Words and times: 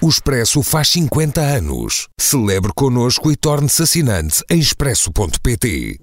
O 0.00 0.08
Expresso 0.08 0.62
faz 0.62 0.90
50 0.90 1.40
anos. 1.40 2.06
Celebre 2.20 2.70
connosco 2.72 3.32
e 3.32 3.36
torne-se 3.36 3.82
assinante 3.82 4.44
em 4.48 4.60
expresso.pt. 4.60 5.98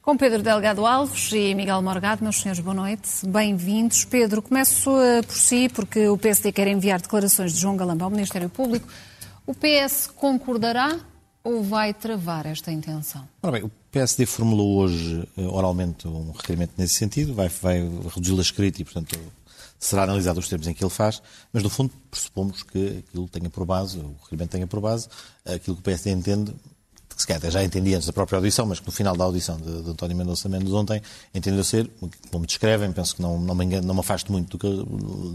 Com 0.00 0.16
Pedro 0.16 0.42
Delgado 0.42 0.86
Alves 0.86 1.30
e 1.34 1.54
Miguel 1.54 1.82
Morgado, 1.82 2.22
meus 2.22 2.40
senhores, 2.40 2.62
boa 2.62 2.74
noite, 2.74 3.06
bem-vindos. 3.26 4.06
Pedro, 4.06 4.40
começo 4.40 4.90
uh, 4.90 5.22
por 5.26 5.36
si, 5.36 5.68
porque 5.68 6.08
o 6.08 6.16
PSD 6.16 6.52
quer 6.52 6.68
enviar 6.68 7.02
declarações 7.02 7.52
de 7.52 7.60
João 7.60 7.76
Galamba 7.76 8.06
ao 8.06 8.10
Ministério 8.10 8.48
Público. 8.48 8.88
O 9.48 9.54
PS 9.54 10.08
concordará 10.14 11.00
ou 11.42 11.62
vai 11.62 11.94
travar 11.94 12.44
esta 12.44 12.70
intenção? 12.70 13.26
Ora 13.42 13.52
bem, 13.52 13.62
o 13.62 13.70
PSD 13.90 14.26
formulou 14.26 14.76
hoje 14.76 15.26
uh, 15.38 15.48
oralmente 15.54 16.06
um 16.06 16.32
requerimento 16.32 16.72
nesse 16.76 16.96
sentido, 16.96 17.32
vai, 17.32 17.48
vai 17.48 17.80
reduzi-lo 18.14 18.40
a 18.40 18.42
escrito 18.42 18.78
e, 18.78 18.84
portanto, 18.84 19.18
será 19.78 20.02
analisado 20.02 20.38
os 20.38 20.50
termos 20.50 20.66
em 20.66 20.74
que 20.74 20.84
ele 20.84 20.90
faz, 20.90 21.22
mas, 21.50 21.62
no 21.62 21.70
fundo, 21.70 21.90
pressupomos 22.10 22.62
que 22.62 23.02
aquilo 23.08 23.26
tenha 23.26 23.48
por 23.48 23.64
base, 23.64 23.96
o 23.96 24.16
requerimento 24.22 24.50
tenha 24.50 24.66
por 24.66 24.80
base, 24.80 25.08
aquilo 25.46 25.76
que 25.76 25.80
o 25.80 25.84
PSD 25.84 26.10
entende 26.10 26.54
que 27.18 27.22
se 27.22 27.26
calhar 27.26 27.50
já 27.50 27.64
entendi 27.64 27.94
antes 27.94 28.06
da 28.06 28.12
própria 28.12 28.36
audição, 28.36 28.64
mas 28.64 28.78
que 28.78 28.86
no 28.86 28.92
final 28.92 29.16
da 29.16 29.24
audição 29.24 29.56
de, 29.56 29.82
de 29.82 29.90
António 29.90 30.16
Mendonça 30.16 30.48
Mendes 30.48 30.72
ontem 30.72 31.02
entendeu 31.34 31.64
ser, 31.64 31.90
como 32.30 32.46
descrevem, 32.46 32.92
penso 32.92 33.16
que 33.16 33.20
não, 33.20 33.40
não, 33.40 33.56
me, 33.56 33.64
engano, 33.64 33.84
não 33.84 33.94
me 33.94 34.00
afasto 34.00 34.30
muito 34.30 34.56
que, 34.56 34.68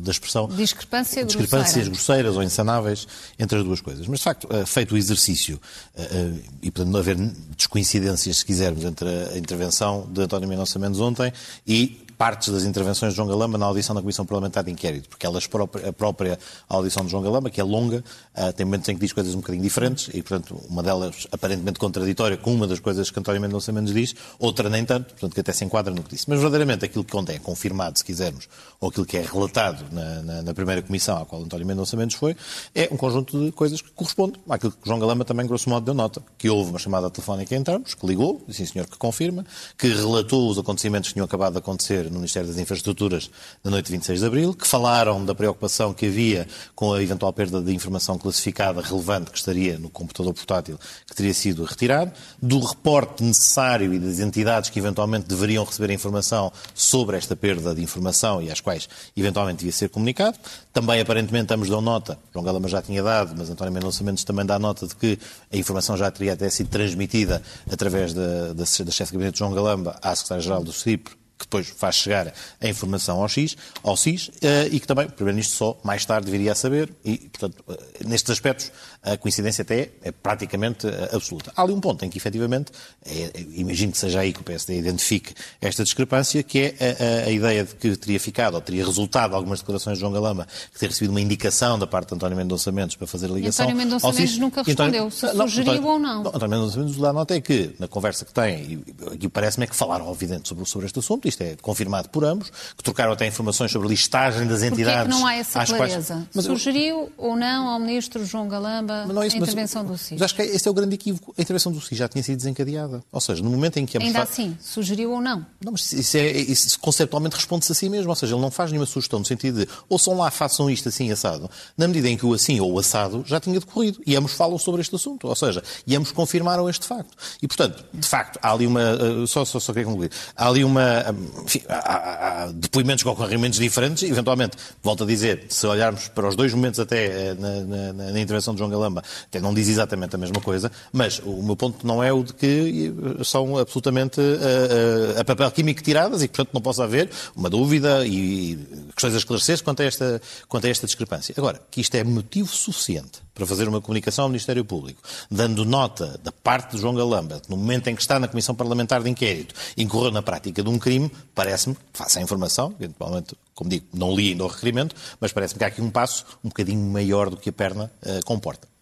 da 0.02 0.12
expressão. 0.12 0.48
Discrepância 0.48 1.26
Discrepâncias 1.26 1.90
grosseira. 1.90 1.90
grosseiras 1.90 2.36
ou 2.38 2.44
insanáveis 2.44 3.06
entre 3.38 3.58
as 3.58 3.66
duas 3.66 3.82
coisas. 3.82 4.08
Mas, 4.08 4.20
de 4.20 4.23
facto, 4.23 4.48
eh, 4.50 4.66
feito 4.66 4.96
o 4.96 4.98
exercício, 4.98 5.59
eh, 5.94 6.08
eh, 6.09 6.34
e 6.62 6.72
portanto 6.72 6.94
não 6.94 7.00
haver 7.02 7.18
descoincidências, 7.58 8.38
se 8.38 8.45
quisermos, 8.45 8.86
entre 8.86 9.09
a 9.09 9.38
intervenção 9.38 10.08
de 10.09 10.22
António 10.22 10.48
Mendonça 10.48 10.80
Mendes 10.80 11.02
ontem 11.02 11.34
e 11.67 12.02
partes 12.24 12.48
das 12.54 12.64
intervenções 12.64 13.12
de 13.12 13.18
João 13.18 13.28
Galamba 13.28 13.58
na 13.58 13.66
audição 13.66 13.94
da 13.94 14.00
Comissão 14.00 14.26
Parlamentar 14.26 14.64
de 14.64 14.72
Inquérito, 14.72 15.10
porque 15.10 15.26
elas 15.26 15.46
a 15.86 15.92
própria 15.92 16.40
audição 16.70 17.04
de 17.04 17.12
João 17.12 17.22
Galamba, 17.22 17.50
que 17.50 17.60
é 17.60 17.64
longa, 17.66 18.02
uh, 18.34 18.54
tem 18.54 18.66
momentos 18.66 18.88
em 18.88 18.96
que 18.96 19.02
diz 19.02 19.12
coisas 19.12 19.36
um 19.36 19.40
bocadinho 19.40 19.62
diferentes 19.62 20.08
e, 20.14 20.24
portanto, 20.24 20.58
uma 20.70 20.82
delas 20.82 21.28
aparentemente 21.34 21.78
contraditória 21.78 22.38
com 22.38 22.54
uma 22.54 22.66
das 22.66 22.80
coisas 22.80 23.12
que 23.12 23.20
António 23.20 23.42
Mendonça 23.42 23.74
Mendes 23.74 23.94
diz, 23.94 24.16
outra 24.40 24.70
nem 24.70 24.86
tanto, 24.86 25.10
portanto, 25.10 25.34
que 25.34 25.42
até 25.42 25.52
se 25.52 25.66
enquadra 25.66 25.94
no 25.94 26.02
que 26.02 26.12
disse. 26.12 26.24
Mas, 26.30 26.40
verdadeiramente, 26.40 26.86
aquilo 26.86 27.04
que 27.04 27.14
ontem 27.18 27.36
é 27.36 27.40
confirmado, 27.40 27.98
se 27.98 28.06
quisermos, 28.06 28.48
ou 28.80 28.88
aquilo 28.88 29.06
que 29.06 29.18
é 29.18 29.22
relatado 29.22 29.84
na, 29.92 30.22
na, 30.22 30.42
na 30.44 30.54
primeira 30.54 30.82
comissão 30.82 31.22
à 31.22 31.26
qual 31.26 31.44
António 31.44 31.68
Mendonça 31.68 31.98
Mendes 31.98 32.16
foi, 32.16 32.38
é 32.74 32.88
um 32.90 32.96
conjunto 32.96 33.38
de 33.38 33.52
coisas 33.52 33.82
que 33.82 33.92
correspondem 33.92 34.42
àquilo 34.48 34.72
que 34.72 34.88
João 34.88 34.98
Galamba 34.98 35.26
também, 35.26 35.46
grosso 35.46 35.70
modo, 35.70 35.84
deu 35.84 35.94
nota. 35.94 36.24
Que 36.38 36.50
houve 36.50 36.70
uma 36.70 36.80
chamada 36.80 37.10
telefónica 37.10 37.54
em 37.54 37.62
termos, 37.62 37.94
que 37.94 38.08
ligou, 38.08 38.42
sim 38.50 38.66
senhor 38.66 38.88
que 38.88 38.98
confirma, 38.98 39.46
que 39.78 39.90
relatou 39.90 40.50
os 40.50 40.58
acontecimentos 40.58 41.10
que 41.10 41.16
tinham 41.16 41.26
acabado 41.26 41.52
de 41.52 41.60
acontecer 41.60 42.12
no 42.14 42.19
Ministério 42.19 42.47
das 42.47 42.58
Infraestruturas 42.58 43.30
na 43.64 43.72
noite 43.72 43.88
de 43.88 43.92
26 43.94 44.19
de 44.19 44.25
Abril, 44.25 44.53
que 44.53 44.67
falaram 44.67 45.23
da 45.25 45.36
preocupação 45.36 45.94
que 45.94 46.06
havia 46.06 46.47
com 46.75 46.94
a 46.94 47.02
eventual 47.02 47.33
perda 47.33 47.61
de 47.61 47.73
informação 47.73 48.17
classificada 48.17 48.81
relevante 48.81 49.31
que 49.31 49.38
estaria 49.38 49.78
no 49.78 49.89
computador 49.89 50.33
portátil 50.33 50.80
que 51.08 51.16
teria 51.16 51.33
sido 51.33 51.64
retirado, 51.64 52.11
do 52.42 52.59
reporte 52.59 53.23
necessário 53.23 53.94
e 53.94 54.00
das 54.00 54.20
entidades 54.20 54.70
que 54.70 54.80
eventualmente 54.80 55.28
deveriam 55.28 55.64
receber 55.64 55.92
a 55.92 55.94
informação 55.94 56.52
sobre 56.73 57.17
esta 57.17 57.36
perda 57.36 57.73
de 57.73 57.81
informação 57.81 58.42
e 58.42 58.52
às 58.52 58.59
quais 58.59 58.88
eventualmente 59.16 59.59
devia 59.59 59.72
ser 59.72 59.89
comunicado. 59.89 60.38
Também, 60.72 61.02
aparentemente, 61.02 61.53
ambos 61.53 61.70
dão 61.70 61.81
nota, 61.81 62.17
João 62.31 62.45
Galama 62.45 62.67
já 62.67 62.81
tinha 62.81 63.02
dado, 63.02 63.33
mas 63.38 63.50
António 63.50 63.73
Mendonça 63.73 64.03
Mendes 64.03 64.23
também 64.23 64.45
dá 64.45 64.58
nota 64.58 64.88
de 64.88 64.95
que 64.95 65.20
a 65.52 65.58
informação 65.58 65.98
já 65.98 66.09
teria 66.09 66.33
até 66.33 66.50
sido 66.50 66.70
transmitida 66.70 67.42
através 67.72 68.14
da, 68.14 68.53
da, 68.53 68.64
da 68.64 68.66
chefe 68.66 69.11
de 69.11 69.14
gabinete 69.14 69.39
João 69.39 69.53
Galamba 69.53 69.98
à 70.02 70.16
secretária-geral 70.16 70.64
do 70.64 70.73
CIPRE, 70.73 71.23
que 71.44 71.47
depois 71.47 71.67
faz 71.67 71.95
chegar 71.95 72.33
a 72.61 72.67
informação 72.67 73.21
ao 73.21 73.27
X, 73.27 73.55
ao 73.83 73.95
CIS, 73.95 74.31
e 74.71 74.80
que 74.80 74.87
também 74.87 75.05
o 75.05 75.11
Primeiro-Ministro 75.11 75.58
só 75.58 75.80
mais 75.83 76.05
tarde 76.05 76.26
deveria 76.26 76.55
saber, 76.55 76.92
e, 77.04 77.17
portanto, 77.17 77.64
nestes 78.05 78.31
aspectos, 78.31 78.71
a 79.03 79.17
coincidência 79.17 79.64
até 79.64 79.89
é 80.02 80.11
praticamente 80.11 80.87
absoluta. 81.11 81.52
Há 81.55 81.61
ali 81.61 81.73
um 81.73 81.81
ponto 81.81 82.05
em 82.05 82.09
que, 82.09 82.17
efetivamente, 82.17 82.71
é, 83.05 83.31
imagino 83.53 83.91
que 83.91 83.97
seja 83.97 84.21
aí 84.21 84.31
que 84.31 84.39
o 84.39 84.43
PSD 84.43 84.77
identifique 84.77 85.33
esta 85.59 85.83
discrepância, 85.83 86.41
que 86.41 86.59
é 86.59 86.75
a, 86.80 87.25
a, 87.25 87.27
a, 87.27 87.31
ideia 87.31 87.65
de 87.65 87.75
que 87.75 87.97
teria 87.97 88.19
ficado, 88.19 88.55
ou 88.55 88.61
teria 88.61 88.86
resultado 88.86 89.36
algumas 89.36 89.59
declarações 89.59 89.97
de 89.97 90.02
João 90.02 90.14
Galama, 90.14 90.47
que 90.71 90.80
teria 90.80 90.89
recebido 90.89 91.11
uma 91.11 91.19
indicação 91.19 91.77
da 91.77 91.86
parte 91.86 92.09
de 92.09 92.15
António 92.15 92.37
Mendonça 92.37 92.71
Mendes 92.71 92.95
para 92.95 93.05
fazer 93.05 93.25
a 93.25 93.33
ligação. 93.33 93.65
E 93.65 93.69
António 93.69 93.86
Mendonça 93.86 94.11
Mendes 94.14 94.37
nunca 94.37 94.64
respondeu, 94.64 95.11
se 95.11 95.33
não, 95.33 95.47
sugeriu 95.49 95.73
António, 95.73 95.89
ou 95.91 95.99
não. 95.99 96.23
não. 96.23 96.30
António 96.30 96.49
Mendonça 96.49 96.80
Mendes 96.80 96.97
dá 96.97 97.11
nota 97.11 97.35
é 97.35 97.41
que, 97.41 97.75
na 97.80 97.89
conversa 97.89 98.23
que 98.23 98.33
tem, 98.33 98.64
e 98.64 99.14
aqui 99.14 99.27
parece-me 99.27 99.65
é 99.65 99.67
que 99.67 99.75
falaram, 99.75 100.09
evidente, 100.09 100.47
sobre, 100.47 100.65
sobre 100.65 100.87
este 100.87 100.99
assunto, 100.99 101.27
isto 101.27 101.41
é 101.41 101.58
confirmado 101.61 102.08
por 102.08 102.23
ambos, 102.23 102.49
que 102.49 102.83
trocaram 102.83 103.11
até 103.11 103.27
informações 103.27 103.70
sobre 103.70 103.87
a 103.87 103.91
listagem 103.91 104.47
das 104.47 104.64
entidades. 104.64 104.93
Porquê 104.93 105.11
que 105.11 105.20
não 105.20 105.27
há 105.27 105.35
essa 105.35 105.65
clareza? 105.65 106.14
Quais... 106.14 106.27
Mas 106.33 106.45
Sugeriu 106.45 107.11
ou 107.17 107.35
não 107.35 107.67
ao 107.67 107.80
Ministro 107.80 108.25
João 108.25 108.47
Galamba 108.47 108.92
é 108.93 109.27
isso, 109.27 109.36
a 109.36 109.39
intervenção 109.39 109.86
do 109.86 109.98
CIS? 109.98 110.14
Mas 110.14 110.21
acho 110.23 110.36
que 110.36 110.42
esse 110.42 110.67
é 110.67 110.71
o 110.71 110.73
grande 110.73 110.95
equívoco. 110.95 111.33
A 111.37 111.42
intervenção 111.42 111.71
do 111.71 111.81
CIS 111.81 111.98
já 111.98 112.08
tinha 112.08 112.23
sido 112.23 112.37
desencadeada. 112.37 113.04
Ou 113.11 113.21
seja, 113.21 113.43
no 113.43 113.49
momento 113.49 113.77
em 113.77 113.86
que... 113.86 113.98
Ainda 113.98 114.23
assim, 114.23 114.58
sugeriu 114.61 115.11
ou 115.11 115.21
não? 115.21 115.45
Não, 115.64 115.71
mas 115.71 115.92
isso, 115.92 116.17
é, 116.17 116.31
isso 116.31 116.80
conceptualmente 116.80 117.36
responde-se 117.36 117.71
a 117.71 117.76
si 117.76 117.89
mesmo. 117.89 118.09
Ou 118.09 118.15
seja, 118.15 118.36
ele 118.36 118.42
não 118.42 118.52
faz 118.52 118.71
nenhuma 118.71 118.86
sugestão 118.86 119.20
no 119.20 119.26
sentido 119.26 119.65
de 119.65 119.71
ouçam 119.89 120.17
lá, 120.17 120.30
façam 120.32 120.70
isto 120.70 120.89
assim 120.89 121.11
assado. 121.11 121.49
Na 121.77 121.87
medida 121.87 122.09
em 122.09 122.17
que 122.17 122.26
o 122.26 122.33
assim 122.33 122.59
ou 122.59 122.73
o 122.73 122.80
assado 122.80 123.23
já 123.26 123.39
tinha 123.39 123.59
decorrido. 123.59 124.02
E 124.05 124.15
ambos 124.15 124.33
falam 124.33 124.58
sobre 124.58 124.82
este 124.82 124.95
assunto. 124.95 125.27
Ou 125.27 125.36
seja, 125.36 125.64
e 125.86 125.95
ambos 125.95 126.11
confirmaram 126.11 126.70
este 126.70 126.86
facto. 126.86 127.15
E, 127.42 127.48
portanto, 127.48 127.83
de 127.93 128.07
facto, 128.07 128.39
há 128.42 128.51
ali 128.51 128.68
uma... 128.68 129.25
Só, 129.27 129.45
só, 129.45 129.59
só 129.59 129.74
queria 129.74 129.88
concluir. 129.88 130.12
Há 130.36 130.48
ali 130.48 130.63
uma... 130.63 131.06
Enfim, 131.44 131.62
há, 131.68 132.44
há 132.44 132.51
depoimentos 132.51 133.03
com 133.03 133.09
ocorrimentos 133.09 133.59
diferentes. 133.59 134.03
Eventualmente, 134.03 134.57
volto 134.81 135.03
a 135.03 135.07
dizer, 135.07 135.45
se 135.50 135.65
olharmos 135.65 136.07
para 136.07 136.27
os 136.27 136.36
dois 136.36 136.53
momentos 136.53 136.80
até 136.80 137.33
na, 137.36 137.62
na, 137.62 137.94
na 137.94 138.19
intervenção 138.19 138.53
de 138.53 138.59
João 138.59 138.69
Galamba, 138.83 139.04
até 139.25 139.39
não 139.39 139.54
diz 139.54 139.69
exatamente 139.69 140.16
a 140.16 140.18
mesma 140.18 140.42
coisa, 140.42 140.71
mas 140.92 141.19
o 141.19 141.42
meu 141.42 141.56
ponto 141.56 141.86
não 141.88 142.04
é 142.04 142.12
o 142.12 142.24
de 142.24 142.33
que 142.33 142.94
são 143.24 143.57
absolutamente 143.57 144.19
a, 144.19 145.18
a, 145.18 145.21
a 145.21 145.25
papel 145.25 145.50
químico 145.51 145.81
tiradas 145.81 146.21
e 146.21 146.27
portanto, 146.27 146.50
não 146.54 146.62
possa 146.62 146.83
haver 146.83 147.10
uma 147.36 147.50
dúvida 147.50 148.06
e 148.06 148.60
questões 148.94 149.13
a 149.13 149.18
esclarecer 149.18 149.63
quanto 149.63 149.81
a, 149.81 149.86
esta, 149.86 150.21
quanto 150.48 150.68
a 150.68 150.69
esta 150.69 150.86
discrepância. 150.86 151.33
Agora, 151.38 151.62
que 151.71 151.80
isto 151.80 151.95
é 151.95 152.04
motivo 152.04 152.50
suficiente 152.50 153.21
para 153.33 153.45
fazer 153.45 153.68
uma 153.68 153.81
comunicação 153.81 154.25
ao 154.25 154.30
Ministério 154.30 154.63
Público, 154.63 155.01
dando 155.30 155.65
nota 155.65 156.19
da 156.24 156.31
parte 156.31 156.75
de 156.75 156.81
João 156.81 156.94
Galamba, 156.94 157.42
no 157.50 157.57
momento 157.57 157.88
em 157.88 157.95
que 157.95 158.01
está 158.01 158.19
na 158.19 158.27
Comissão 158.27 158.54
Parlamentar 158.54 159.01
de 159.01 159.10
Inquérito, 159.10 159.56
incorreu 159.77 160.12
na 160.12 160.21
prática 160.21 160.62
de 160.62 160.69
um 160.69 160.77
crime, 160.77 161.12
parece-me, 161.33 161.75
face 161.94 162.19
à 162.19 162.21
informação, 162.21 162.75
eventualmente, 162.80 163.36
como 163.56 163.69
digo, 163.69 163.86
não 163.94 164.15
li 164.15 164.30
ainda 164.30 164.44
o 164.44 164.48
requerimento, 164.48 164.95
mas 165.19 165.31
parece-me 165.31 165.60
que 165.60 165.65
há 165.65 165.68
aqui 165.68 165.81
um 165.81 165.89
passo 165.89 166.25
um 166.44 166.50
bocadinho 166.50 166.83
maior 166.92 167.30
do 167.30 167.38
que 167.38 167.50
a 167.50 167.54
perna 167.54 167.92
uh, 168.04 168.24
comporta. 168.25 168.73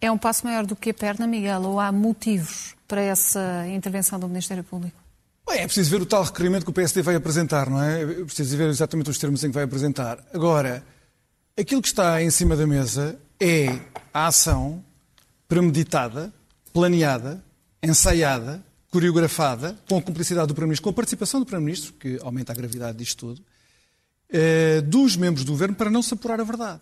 É 0.00 0.10
um 0.10 0.16
passo 0.16 0.46
maior 0.46 0.64
do 0.64 0.74
que 0.74 0.90
a 0.90 0.94
perna, 0.94 1.26
Miguel, 1.26 1.62
ou 1.62 1.78
há 1.78 1.92
motivos 1.92 2.74
para 2.88 3.02
essa 3.02 3.66
intervenção 3.68 4.18
do 4.18 4.26
Ministério 4.26 4.64
Público? 4.64 4.96
Bem, 5.46 5.60
é 5.60 5.66
preciso 5.66 5.90
ver 5.90 6.00
o 6.00 6.06
tal 6.06 6.22
requerimento 6.22 6.64
que 6.64 6.70
o 6.70 6.72
PSD 6.72 7.02
vai 7.02 7.16
apresentar, 7.16 7.68
não 7.68 7.82
é? 7.82 8.02
É 8.02 8.24
preciso 8.24 8.56
ver 8.56 8.68
exatamente 8.68 9.10
os 9.10 9.18
termos 9.18 9.44
em 9.44 9.48
que 9.48 9.54
vai 9.54 9.64
apresentar. 9.64 10.18
Agora, 10.32 10.82
aquilo 11.58 11.82
que 11.82 11.88
está 11.88 12.22
em 12.22 12.30
cima 12.30 12.56
da 12.56 12.66
mesa 12.66 13.18
é 13.38 13.78
a 14.14 14.28
ação 14.28 14.82
premeditada, 15.46 16.32
planeada, 16.72 17.42
ensaiada, 17.82 18.62
coreografada, 18.90 19.76
com 19.88 19.98
a 19.98 20.02
cumplicidade 20.02 20.48
do 20.48 20.54
Primeiro-Ministro, 20.54 20.84
com 20.84 20.90
a 20.90 20.94
participação 20.94 21.40
do 21.40 21.46
Primeiro-Ministro, 21.46 21.92
que 21.94 22.18
aumenta 22.22 22.52
a 22.52 22.54
gravidade 22.54 22.98
disto 22.98 23.18
tudo, 23.18 23.42
eh, 24.30 24.80
dos 24.82 25.16
membros 25.16 25.44
do 25.44 25.52
Governo 25.52 25.74
para 25.74 25.90
não 25.90 26.02
se 26.02 26.14
apurar 26.14 26.40
a 26.40 26.44
verdade. 26.44 26.80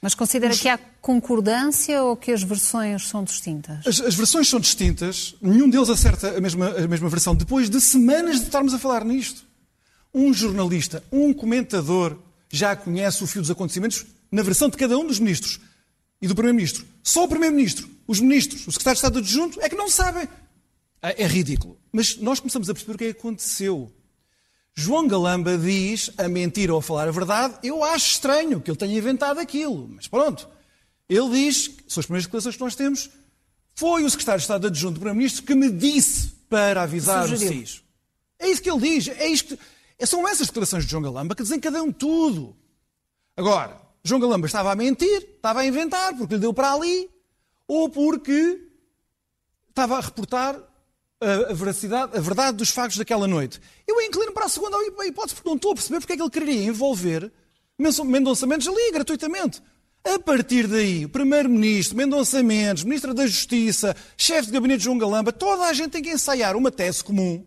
Mas 0.00 0.14
considera 0.14 0.52
Os... 0.52 0.60
que 0.60 0.68
há 0.68 0.78
concordância 1.00 2.02
ou 2.02 2.16
que 2.16 2.30
as 2.30 2.42
versões 2.42 3.08
são 3.08 3.24
distintas? 3.24 3.86
As, 3.86 4.00
as, 4.00 4.14
versões 4.14 4.48
são 4.48 4.60
distintas. 4.60 5.34
Nenhum 5.42 5.68
deles 5.68 5.88
acerta 5.88 6.36
a 6.36 6.40
mesma, 6.40 6.68
a 6.70 6.86
mesma 6.86 7.08
versão. 7.08 7.34
Depois 7.34 7.68
de 7.68 7.80
semanas 7.80 8.38
de 8.38 8.44
estarmos 8.44 8.72
a 8.74 8.78
falar 8.78 9.04
nisto. 9.04 9.42
Um 10.14 10.32
jornalista, 10.32 11.02
um 11.12 11.34
comentador, 11.34 12.16
já 12.50 12.74
conhece 12.74 13.22
o 13.22 13.26
fio 13.26 13.42
dos 13.42 13.50
acontecimentos 13.50 14.06
na 14.30 14.42
versão 14.42 14.68
de 14.68 14.76
cada 14.76 14.96
um 14.96 15.06
dos 15.06 15.18
ministros 15.18 15.60
e 16.20 16.26
do 16.26 16.34
Primeiro-Ministro. 16.34 16.84
Só 17.02 17.24
o 17.24 17.28
Primeiro-Ministro, 17.28 17.88
os 18.06 18.20
ministros, 18.20 18.66
o 18.66 18.72
Secretário 18.72 18.96
de 18.96 18.98
Estado 18.98 19.18
Adjunto 19.18 19.60
é 19.60 19.68
que 19.68 19.76
não 19.76 19.88
sabem. 19.88 20.28
É, 21.02 21.24
é 21.24 21.26
ridículo. 21.26 21.78
Mas 21.92 22.16
nós 22.16 22.40
começamos 22.40 22.68
a 22.68 22.74
perceber 22.74 22.94
o 22.94 22.98
que 22.98 23.04
é 23.04 23.12
que 23.12 23.18
aconteceu. 23.18 23.92
João 24.80 25.08
Galamba 25.08 25.58
diz 25.58 26.08
a 26.16 26.28
mentir 26.28 26.70
ou 26.70 26.78
a 26.78 26.82
falar 26.82 27.08
a 27.08 27.10
verdade. 27.10 27.58
Eu 27.64 27.82
acho 27.82 28.12
estranho 28.12 28.60
que 28.60 28.70
ele 28.70 28.78
tenha 28.78 28.96
inventado 28.96 29.40
aquilo. 29.40 29.88
Mas 29.88 30.06
pronto. 30.06 30.48
Ele 31.08 31.30
diz, 31.30 31.68
são 31.88 32.00
as 32.00 32.06
primeiras 32.06 32.26
declarações 32.26 32.54
que 32.54 32.62
nós 32.62 32.76
temos, 32.76 33.10
foi 33.74 34.04
o 34.04 34.10
secretário 34.10 34.38
de 34.38 34.44
Estado 34.44 34.68
adjunto 34.68 34.92
do 34.92 35.00
Primeiro-Ministro 35.00 35.42
que 35.42 35.52
me 35.56 35.68
disse 35.68 36.28
para 36.48 36.82
avisar 36.82 37.26
Sugeriu. 37.26 37.60
o 37.60 37.66
SIS. 37.66 37.82
É 38.38 38.48
isso 38.48 38.62
que 38.62 38.70
ele 38.70 38.78
diz. 38.78 39.08
É 39.08 39.26
isto 39.26 39.56
que... 39.56 40.06
São 40.06 40.28
essas 40.28 40.46
declarações 40.46 40.84
de 40.84 40.90
João 40.92 41.02
Galamba 41.02 41.34
que 41.34 41.42
desencadeiam 41.42 41.90
tudo. 41.90 42.54
Agora, 43.36 43.80
João 44.04 44.20
Galamba 44.20 44.46
estava 44.46 44.70
a 44.70 44.76
mentir, 44.76 45.28
estava 45.34 45.58
a 45.58 45.66
inventar, 45.66 46.16
porque 46.16 46.34
lhe 46.34 46.40
deu 46.40 46.54
para 46.54 46.72
ali. 46.72 47.10
ou 47.66 47.88
porque 47.88 48.60
estava 49.70 49.96
a 49.98 50.00
reportar 50.00 50.67
a, 51.20 51.52
veracidade, 51.52 52.16
a 52.16 52.20
verdade 52.20 52.56
dos 52.56 52.70
factos 52.70 52.96
daquela 52.96 53.26
noite. 53.26 53.60
Eu 53.86 54.00
inclino 54.00 54.32
para 54.32 54.46
a 54.46 54.48
segunda 54.48 54.76
hipótese, 55.04 55.34
porque 55.34 55.48
não 55.48 55.56
estou 55.56 55.72
a 55.72 55.74
perceber 55.74 56.00
porque 56.00 56.12
é 56.12 56.16
que 56.16 56.22
ele 56.22 56.30
quereria 56.30 56.64
envolver 56.64 57.32
Mendonça 57.78 58.46
Mendes 58.46 58.68
ali, 58.68 58.92
gratuitamente. 58.92 59.62
A 60.04 60.18
partir 60.18 60.66
daí, 60.66 61.04
o 61.04 61.08
Primeiro-Ministro, 61.08 61.96
Mendonça 61.96 62.42
Mendes, 62.42 62.84
Ministro 62.84 63.12
da 63.12 63.26
Justiça, 63.26 63.96
chefe 64.16 64.46
de 64.46 64.52
gabinete 64.52 64.84
João 64.84 64.96
Galamba, 64.96 65.32
toda 65.32 65.64
a 65.64 65.72
gente 65.72 65.90
tem 65.90 66.02
que 66.02 66.10
ensaiar 66.10 66.56
uma 66.56 66.70
tese 66.70 67.02
comum 67.02 67.44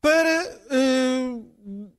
para 0.00 0.60
uh, 0.70 1.90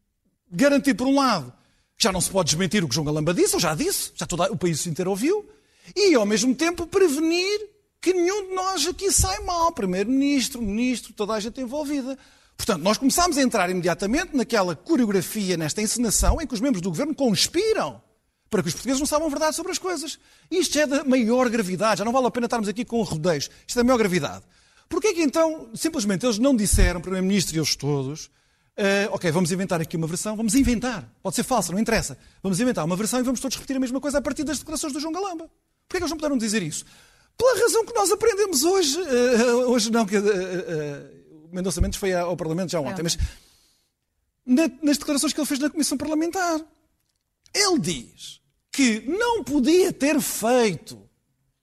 garantir, 0.52 0.94
por 0.94 1.08
um 1.08 1.16
lado, 1.16 1.52
que 1.98 2.04
já 2.04 2.12
não 2.12 2.20
se 2.20 2.30
pode 2.30 2.50
desmentir 2.50 2.84
o 2.84 2.90
que 2.90 2.96
João 2.96 3.06
Galamba 3.06 3.34
disse, 3.34 3.56
ou 3.56 3.60
já 3.60 3.74
disse, 3.74 4.12
já 4.16 4.26
todo 4.26 4.44
o 4.44 4.58
país 4.58 4.86
inteiro 4.86 5.12
ouviu, 5.12 5.50
e, 5.96 6.14
ao 6.14 6.26
mesmo 6.26 6.54
tempo, 6.54 6.86
prevenir 6.86 7.70
que 8.02 8.14
nenhum 8.14 8.50
de 8.50 8.56
nós 8.56 8.88
aqui 8.88 9.12
sai 9.12 9.40
mal. 9.44 9.72
Primeiro-Ministro, 9.72 10.62
Ministro, 10.62 11.14
toda 11.14 11.34
a 11.34 11.40
gente 11.40 11.62
envolvida. 11.62 12.18
Portanto, 12.58 12.82
nós 12.82 12.98
começámos 12.98 13.38
a 13.38 13.42
entrar 13.42 13.70
imediatamente 13.70 14.36
naquela 14.36 14.76
coreografia, 14.76 15.56
nesta 15.56 15.82
encenação, 15.82 16.42
em 16.42 16.48
que 16.48 16.54
os 16.54 16.60
membros 16.60 16.82
do 16.82 16.90
governo 16.90 17.14
conspiram 17.14 18.02
para 18.50 18.62
que 18.62 18.68
os 18.68 18.74
portugueses 18.74 19.00
não 19.00 19.08
saibam 19.08 19.28
a 19.28 19.32
verdade 19.32 19.56
sobre 19.56 19.72
as 19.72 19.78
coisas. 19.78 20.20
Isto 20.50 20.78
é 20.78 20.86
da 20.86 21.04
maior 21.06 21.50
gravidade, 21.50 22.00
já 22.00 22.06
não 22.06 22.12
vale 22.12 22.28
a 22.28 22.32
pena 22.32 22.48
estarmos 22.48 22.68
aqui 22.68 22.84
com 22.84 23.02
rodeios. 23.02 23.50
Isto 23.66 23.80
é 23.80 23.82
da 23.82 23.84
maior 23.86 23.98
gravidade. 23.98 24.44
Porquê 24.90 25.14
que 25.14 25.22
então, 25.22 25.70
simplesmente, 25.74 26.26
eles 26.26 26.38
não 26.38 26.54
disseram, 26.54 27.00
Primeiro-Ministro 27.00 27.56
e 27.56 27.60
eles 27.60 27.78
todos, 27.78 28.26
uh, 28.26 29.12
ok, 29.12 29.32
vamos 29.32 29.54
inventar 29.54 29.80
aqui 29.80 29.96
uma 29.96 30.06
versão, 30.06 30.36
vamos 30.36 30.54
inventar, 30.54 31.10
pode 31.24 31.38
ser 31.38 31.44
falsa, 31.44 31.72
não 31.72 31.80
interessa, 31.80 32.18
vamos 32.44 32.60
inventar 32.60 32.84
uma 32.84 32.98
versão 32.98 33.22
e 33.22 33.24
vamos 33.24 33.40
todos 33.40 33.56
repetir 33.56 33.78
a 33.78 33.80
mesma 33.80 34.02
coisa 34.02 34.18
a 34.18 34.22
partir 34.22 34.44
das 34.44 34.60
declarações 34.60 34.92
do 34.92 35.00
João 35.00 35.14
Galamba. 35.14 35.50
Porquê 35.88 35.98
que 35.98 36.04
eles 36.04 36.10
não 36.10 36.18
puderam 36.18 36.38
dizer 36.38 36.62
isso? 36.62 36.84
Pela 37.42 37.60
razão 37.60 37.84
que 37.84 37.96
nós 37.96 38.12
aprendemos 38.12 38.64
hoje, 38.64 39.02
uh, 39.02 39.72
hoje 39.72 39.92
não, 39.92 40.06
que 40.06 40.16
uh, 40.16 40.22
uh, 40.22 41.50
Mendonça 41.52 41.82
Mendes 41.82 41.98
foi 41.98 42.14
ao 42.14 42.38
Parlamento 42.38 42.70
já 42.70 42.80
ontem, 42.80 43.00
é. 43.00 43.04
mas 43.04 43.18
na, 44.46 44.70
nas 44.84 45.00
declarações 45.00 45.34
que 45.34 45.40
ele 45.40 45.48
fez 45.48 45.60
na 45.60 45.68
Comissão 45.68 45.98
Parlamentar, 45.98 46.62
ele 47.52 47.80
diz 47.80 48.40
que 48.72 49.02
não 49.08 49.44
podia 49.44 49.92
ter 49.92 50.22
feito 50.22 51.02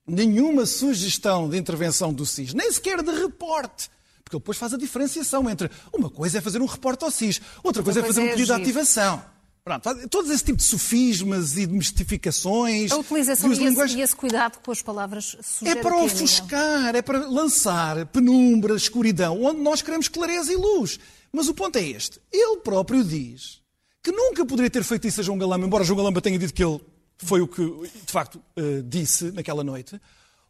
nenhuma 0.05 0.67
sugestão 0.67 1.49
de 1.49 1.57
intervenção 1.57 2.13
do 2.13 2.27
SIS, 2.27 2.55
nem 2.55 2.73
sequer 2.73 3.01
de 3.01 3.13
reporte. 3.13 3.89
Porque 4.25 4.35
ele 4.35 4.41
depois 4.41 4.59
faz 4.59 4.75
a 4.75 4.77
diferenciação 4.77 5.49
entre 5.49 5.71
uma 5.93 6.11
coisa 6.11 6.39
é 6.39 6.41
fazer 6.41 6.61
um 6.61 6.67
reporte 6.67 7.05
ao 7.05 7.11
SIS, 7.13 7.41
outra 7.63 7.85
coisa, 7.85 8.01
é 8.01 8.03
fazer 8.03 8.21
um 8.21 8.27
é 8.27 8.31
pedido 8.31 8.47
de 8.47 8.53
ativação. 8.63 9.23
Pronto, 9.69 10.09
todo 10.09 10.33
esse 10.33 10.45
tipo 10.45 10.57
de 10.57 10.65
sofismas 10.65 11.57
e 11.57 11.67
de 11.67 11.73
mistificações. 11.73 12.91
A 12.91 12.97
utilização 12.97 13.53
e, 13.53 13.67
esse, 13.67 13.97
e 13.99 14.01
esse 14.01 14.17
cuidado 14.17 14.59
com 14.61 14.71
as 14.71 14.81
palavras 14.81 15.37
É 15.65 15.75
para 15.75 15.97
ofuscar, 15.97 16.97
é 16.97 17.03
para 17.03 17.29
lançar 17.29 18.07
penumbra, 18.07 18.75
escuridão, 18.75 19.43
onde 19.43 19.61
nós 19.61 19.83
queremos 19.83 20.09
clareza 20.09 20.53
e 20.53 20.57
luz. 20.57 20.99
Mas 21.31 21.49
o 21.49 21.55
ponto 21.55 21.77
é 21.77 21.83
este. 21.83 22.21
Ele 22.33 22.57
próprio 22.59 23.05
diz 23.05 23.61
que 24.03 24.11
nunca 24.11 24.47
poderia 24.47 24.71
ter 24.71 24.85
feito 24.85 25.07
isso 25.07 25.21
a 25.21 25.25
João 25.25 25.37
Galamba, 25.37 25.67
embora 25.67 25.85
João 25.85 25.99
Galamba 25.99 26.23
tenha 26.23 26.39
dito 26.39 26.55
que 26.55 26.65
ele 26.65 26.81
foi 27.19 27.41
o 27.43 27.49
que, 27.49 27.63
de 27.63 28.13
facto, 28.13 28.37
uh, 28.37 28.83
disse 28.85 29.33
naquela 29.33 29.63
noite, 29.63 30.01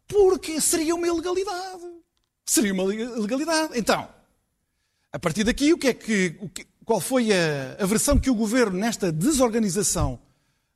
porque 0.07 0.61
seria 0.61 0.95
uma 0.95 1.07
ilegalidade. 1.07 1.83
Seria 2.45 2.73
uma 2.73 2.93
ilegalidade. 2.93 3.77
Então, 3.77 4.07
a 5.11 5.19
partir 5.19 5.43
daqui, 5.43 5.73
o 5.73 5.77
que 5.77 5.87
é 5.87 5.93
que, 5.93 6.37
o 6.39 6.49
que 6.49 6.68
qual 6.89 6.99
foi 6.99 7.31
a, 7.31 7.77
a 7.79 7.85
versão 7.85 8.17
que 8.17 8.31
o 8.31 8.33
governo, 8.33 8.75
nesta 8.75 9.11
desorganização, 9.11 10.19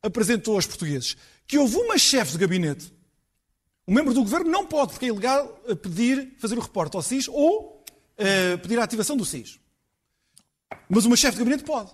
apresentou 0.00 0.54
aos 0.54 0.64
portugueses? 0.64 1.16
Que 1.44 1.58
houve 1.58 1.74
uma 1.74 1.98
chefe 1.98 2.30
de 2.30 2.38
gabinete, 2.38 2.94
um 3.88 3.92
membro 3.92 4.14
do 4.14 4.22
governo 4.22 4.48
não 4.48 4.64
pode, 4.64 4.92
porque 4.92 5.06
é 5.06 5.08
ilegal, 5.08 5.60
eh, 5.66 5.74
pedir, 5.74 6.36
fazer 6.38 6.56
o 6.56 6.60
reporte 6.60 6.94
ao 6.94 7.02
SIS 7.02 7.26
ou 7.26 7.82
uh, 8.16 8.58
pedir 8.62 8.78
a 8.78 8.84
ativação 8.84 9.16
do 9.16 9.24
SIS. 9.24 9.58
Mas 10.88 11.04
uma 11.04 11.16
chefe 11.16 11.32
de 11.32 11.38
gabinete 11.38 11.64
pode. 11.64 11.90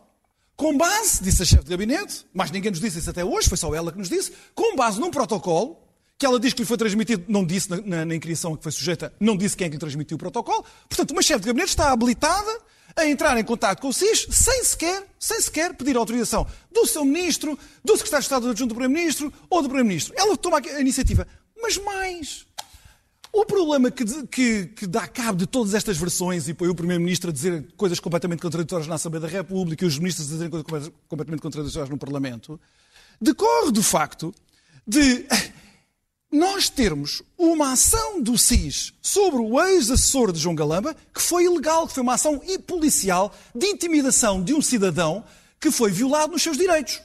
Com 0.55 0.76
base, 0.76 1.25
disse 1.25 1.43
a 1.43 1.46
chefe 1.46 1.64
de 1.64 1.70
gabinete, 1.70 2.26
mas 2.34 2.50
ninguém 2.50 2.70
nos 2.70 2.81
disse 2.81 2.99
isso 2.99 3.08
até 3.08 3.25
hoje, 3.25 3.49
foi 3.49 3.56
só 3.56 3.75
ela 3.75 3.90
que 3.90 3.96
nos 3.96 4.11
disse, 4.11 4.34
com 4.55 4.76
base 4.76 5.00
num 5.00 5.11
protocolo, 5.11 5.78
que 6.19 6.26
ela 6.26 6.38
diz 6.38 6.52
que 6.52 6.61
lhe 6.61 6.67
foi 6.67 6.76
transmitido, 6.76 7.25
não 7.26 7.43
disse 7.43 7.70
na, 7.70 7.78
na, 7.78 8.05
na 8.05 8.14
inscrição 8.14 8.55
que 8.55 8.62
foi 8.62 8.72
sujeita, 8.72 9.14
não 9.19 9.34
disse 9.34 9.56
quem 9.56 9.64
é 9.64 9.70
que 9.70 9.76
lhe 9.76 9.81
transmitiu 9.81 10.17
o 10.17 10.19
protocolo. 10.19 10.62
Portanto, 10.90 11.12
uma 11.12 11.22
chefe 11.22 11.40
de 11.40 11.46
gabinete 11.46 11.70
está 11.70 11.90
habilitada 11.90 12.69
a 12.97 13.07
entrar 13.07 13.39
em 13.39 13.45
contato 13.45 13.81
com 13.81 13.89
o 13.89 13.93
SIS 13.93 14.27
sem 14.31 14.65
sequer, 14.65 15.07
sem 15.19 15.41
sequer 15.41 15.75
pedir 15.75 15.97
autorização 15.97 16.47
do 16.73 16.87
seu 16.87 17.05
ministro, 17.05 17.59
do 17.85 17.97
secretário 17.97 18.23
de 18.23 18.27
Estado 18.27 18.51
adjunto 18.51 18.75
do 18.75 18.75
Primeiro-Ministro 18.75 19.33
ou 19.49 19.63
do 19.63 19.69
Primeiro-Ministro. 19.69 20.15
Ela 20.17 20.37
toma 20.37 20.59
a 20.59 20.81
iniciativa. 20.81 21.27
Mas 21.63 21.77
mais, 21.77 22.47
o 23.33 23.45
problema 23.45 23.91
que, 23.91 24.05
que, 24.27 24.67
que, 24.67 24.87
dá 24.87 25.07
cabo 25.07 25.39
de 25.39 25.47
todas 25.47 25.75
estas 25.75 25.97
versões 25.97 26.49
e 26.49 26.55
põe 26.55 26.69
o 26.69 26.75
Primeiro-Ministro 26.75 27.31
a 27.31 27.33
dizer 27.33 27.67
coisas 27.77 28.01
completamente 28.01 28.41
contraditórias 28.41 28.89
na 28.89 28.97
Assembleia 28.97 29.21
da 29.21 29.29
República 29.29 29.85
e 29.85 29.89
os 29.89 29.99
ministros 29.99 30.29
a 30.29 30.33
dizerem 30.33 30.63
coisas 30.63 30.91
completamente 31.09 31.41
contraditórias 31.41 31.89
no 31.89 31.99
Parlamento, 31.99 32.59
decorre 33.21 33.71
do 33.71 33.83
facto 33.83 34.35
de 34.87 35.27
nós 36.31 36.69
termos 36.69 37.23
uma 37.37 37.73
ação 37.73 38.23
do 38.23 38.38
SIS 38.38 38.93
sobre 39.03 39.41
o 39.41 39.61
ex-assessor 39.61 40.32
de 40.32 40.38
João 40.38 40.55
Galamba 40.55 40.94
que 41.12 41.21
foi 41.21 41.44
ilegal, 41.44 41.88
que 41.88 41.94
foi 41.94 42.03
uma 42.03 42.15
ação 42.15 42.41
policial 42.67 43.35
de 43.55 43.67
intimidação 43.67 44.43
de 44.43 44.55
um 44.55 44.62
cidadão 44.62 45.25
que 45.59 45.71
foi 45.71 45.91
violado 45.91 46.32
nos 46.32 46.43
seus 46.43 46.56
direitos. 46.56 47.03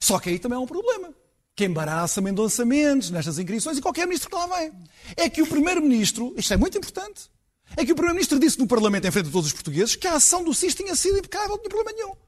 Só 0.00 0.18
que 0.18 0.30
aí 0.30 0.38
também 0.38 0.56
há 0.56 0.60
um 0.60 0.66
problema 0.66 1.12
que 1.54 1.64
embaraça 1.64 2.20
Mendonça 2.20 2.64
Mendes 2.64 3.10
nestas 3.10 3.38
inscrições 3.38 3.78
e 3.78 3.82
qualquer 3.82 4.06
ministro 4.06 4.28
que 4.28 4.36
lá 4.36 4.46
vem. 4.58 4.72
É 5.16 5.28
que 5.28 5.42
o 5.42 5.46
Primeiro-Ministro, 5.46 6.34
isto 6.36 6.52
é 6.52 6.56
muito 6.56 6.76
importante, 6.76 7.30
é 7.76 7.84
que 7.84 7.92
o 7.92 7.94
Primeiro-Ministro 7.94 8.38
disse 8.38 8.58
no 8.58 8.66
Parlamento, 8.66 9.06
em 9.06 9.10
frente 9.10 9.28
a 9.28 9.32
todos 9.32 9.46
os 9.46 9.52
portugueses, 9.52 9.94
que 9.94 10.06
a 10.06 10.14
ação 10.14 10.42
do 10.42 10.52
SIS 10.52 10.74
tinha 10.74 10.96
sido 10.96 11.18
impecável, 11.18 11.50
não 11.50 11.58
tinha 11.58 11.70
problema 11.70 11.92
nenhum. 11.92 12.23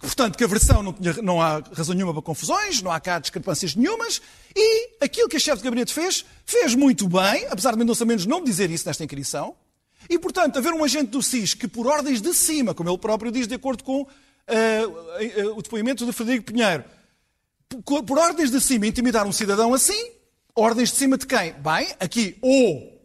Portanto, 0.00 0.38
que 0.38 0.42
a 0.42 0.46
versão 0.46 0.82
não, 0.82 0.94
tinha, 0.94 1.12
não 1.22 1.42
há 1.42 1.62
razão 1.74 1.94
nenhuma 1.94 2.14
para 2.14 2.22
confusões, 2.22 2.80
não 2.80 2.90
há 2.90 2.98
cá 2.98 3.18
discrepâncias 3.18 3.74
nenhumas, 3.74 4.22
e 4.56 4.96
aquilo 4.98 5.28
que 5.28 5.36
a 5.36 5.40
chefe 5.40 5.58
de 5.58 5.64
gabinete 5.64 5.92
fez, 5.92 6.24
fez 6.46 6.74
muito 6.74 7.06
bem, 7.06 7.46
apesar 7.50 7.72
de 7.72 7.78
Mendonça 7.78 8.06
Mendes 8.06 8.24
não 8.24 8.42
dizer 8.42 8.70
isso 8.70 8.86
nesta 8.86 9.04
inscrição, 9.04 9.54
e, 10.08 10.18
portanto, 10.18 10.56
haver 10.56 10.72
um 10.72 10.82
agente 10.82 11.10
do 11.10 11.22
SIS 11.22 11.52
que, 11.52 11.68
por 11.68 11.86
ordens 11.86 12.22
de 12.22 12.32
cima, 12.32 12.72
como 12.72 12.88
ele 12.88 12.96
próprio 12.96 13.30
diz, 13.30 13.46
de 13.46 13.54
acordo 13.54 13.84
com 13.84 14.00
uh, 14.02 14.06
uh, 14.06 15.58
o 15.58 15.62
depoimento 15.62 16.06
de 16.06 16.12
Frederico 16.12 16.50
Pinheiro, 16.50 16.82
por 17.84 18.18
ordens 18.18 18.50
de 18.50 18.58
cima, 18.58 18.86
intimidar 18.86 19.26
um 19.26 19.32
cidadão 19.32 19.74
assim, 19.74 20.12
ordens 20.54 20.90
de 20.90 20.96
cima 20.96 21.18
de 21.18 21.26
quem? 21.26 21.52
Bem, 21.52 21.88
aqui, 22.00 22.38
ou 22.40 22.98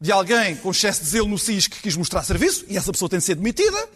de 0.00 0.12
alguém 0.12 0.54
com 0.56 0.70
excesso 0.70 1.02
de 1.02 1.08
zelo 1.08 1.26
no 1.26 1.38
SIS 1.38 1.66
que 1.66 1.82
quis 1.82 1.96
mostrar 1.96 2.22
serviço, 2.22 2.64
e 2.68 2.76
essa 2.76 2.92
pessoa 2.92 3.08
tem 3.08 3.18
de 3.18 3.24
ser 3.24 3.34
demitida, 3.34 3.88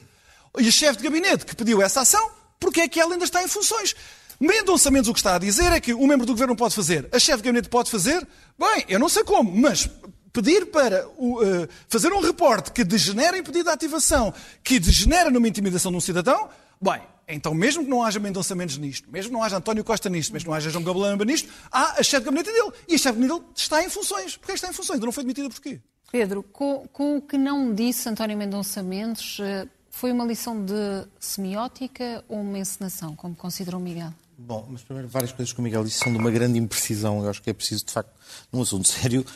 e 0.59 0.67
o 0.67 0.73
chefe 0.73 0.99
de 0.99 1.05
gabinete 1.05 1.47
que 1.47 1.55
pediu 1.55 1.81
essa 1.81 2.01
ação, 2.01 2.40
porque 2.61 2.83
é 2.83 2.89
que 2.89 3.01
ela 3.01 3.15
ainda 3.15 3.25
está 3.25 3.43
em 3.43 3.49
funções. 3.49 3.97
Mendonça 4.39 4.91
Mendes 4.91 5.09
o 5.09 5.13
que 5.13 5.19
está 5.19 5.35
a 5.35 5.39
dizer 5.39 5.73
é 5.73 5.81
que 5.81 5.93
o 5.93 6.07
membro 6.07 6.25
do 6.27 6.33
governo 6.33 6.55
pode 6.55 6.75
fazer, 6.75 7.09
a 7.13 7.19
chefe 7.19 7.39
de 7.39 7.45
gabinete 7.45 7.69
pode 7.69 7.91
fazer, 7.91 8.27
bem, 8.59 8.85
eu 8.89 8.99
não 8.99 9.09
sei 9.09 9.25
como, 9.25 9.55
mas 9.55 9.89
pedir 10.33 10.67
para 10.67 11.07
uh, 11.09 11.69
fazer 11.89 12.13
um 12.13 12.21
reporte 12.21 12.71
que 12.73 12.85
degenera 12.85 13.37
em 13.37 13.43
pedido 13.43 13.65
de 13.65 13.71
ativação, 13.71 14.33
que 14.63 14.79
degenera 14.79 15.31
numa 15.31 15.49
intimidação 15.49 15.91
de 15.91 15.99
um 15.99 16.01
cidadão, 16.01 16.49
bem, 16.81 17.03
então, 17.33 17.55
mesmo 17.55 17.85
que 17.85 17.91
não 17.91 18.03
haja 18.03 18.19
Mendonça 18.19 18.55
Mendes 18.55 18.77
nisto, 18.77 19.11
mesmo 19.11 19.31
que 19.31 19.37
não 19.37 19.43
haja 19.43 19.57
António 19.57 19.85
Costa 19.85 20.09
nisto, 20.09 20.33
mesmo 20.33 20.47
que 20.47 20.51
não 20.51 20.57
haja 20.57 20.69
João 20.69 20.85
Gabalamba 20.85 21.25
nisto, 21.25 21.49
há 21.71 22.01
a 22.01 22.03
chefe 22.03 22.21
de 22.21 22.25
gabinete 22.25 22.51
dele. 22.51 22.73
E 22.89 22.95
a 22.95 22.99
chefe 22.99 23.19
de 23.19 23.27
gabinete 23.27 23.41
dele 23.41 23.53
está 23.55 23.85
em 23.85 23.89
funções. 23.89 24.37
Porquê 24.37 24.53
está 24.53 24.69
em 24.69 24.73
funções? 24.73 24.97
Ainda 24.97 25.07
não 25.07 25.13
foi 25.13 25.23
demitida 25.23 25.49
porquê? 25.49 25.81
Pedro, 26.11 26.43
com, 26.43 26.89
com, 26.93 27.19
o 27.19 27.23
que 27.23 27.39
não 27.39 27.73
disse 27.73 28.09
António 28.09 28.37
Mendonça 28.37 28.83
Mendes, 28.83 29.39
eh, 29.39 29.69
foi 29.91 30.13
uma 30.13 30.25
lição 30.25 30.65
de 30.65 31.07
semiótica 31.19 32.25
ou 32.29 32.41
uma 32.41 32.59
encenação, 32.59 33.15
como 33.15 33.35
considerou 33.35 33.81
Miguel? 33.81 34.15
Bom, 34.39 34.67
mas 34.71 34.83
primeiro 34.83 35.09
várias 35.09 35.33
coisas 35.33 35.53
que 35.53 35.61
o 35.61 35.63
Miguel 35.63 35.85
disse 35.85 35.99
são 35.99 36.11
de 36.11 36.19
uma 36.19 36.31
grande 36.31 36.59
imprecisão. 36.59 37.23
Eu 37.23 37.29
acho 37.29 37.43
que 37.43 37.51
é 37.51 37.53
preciso, 37.53 37.85
de 37.85 37.93
facto, 37.93 38.13
num 38.51 38.63
assunto 38.63 38.89
sério, 38.89 39.27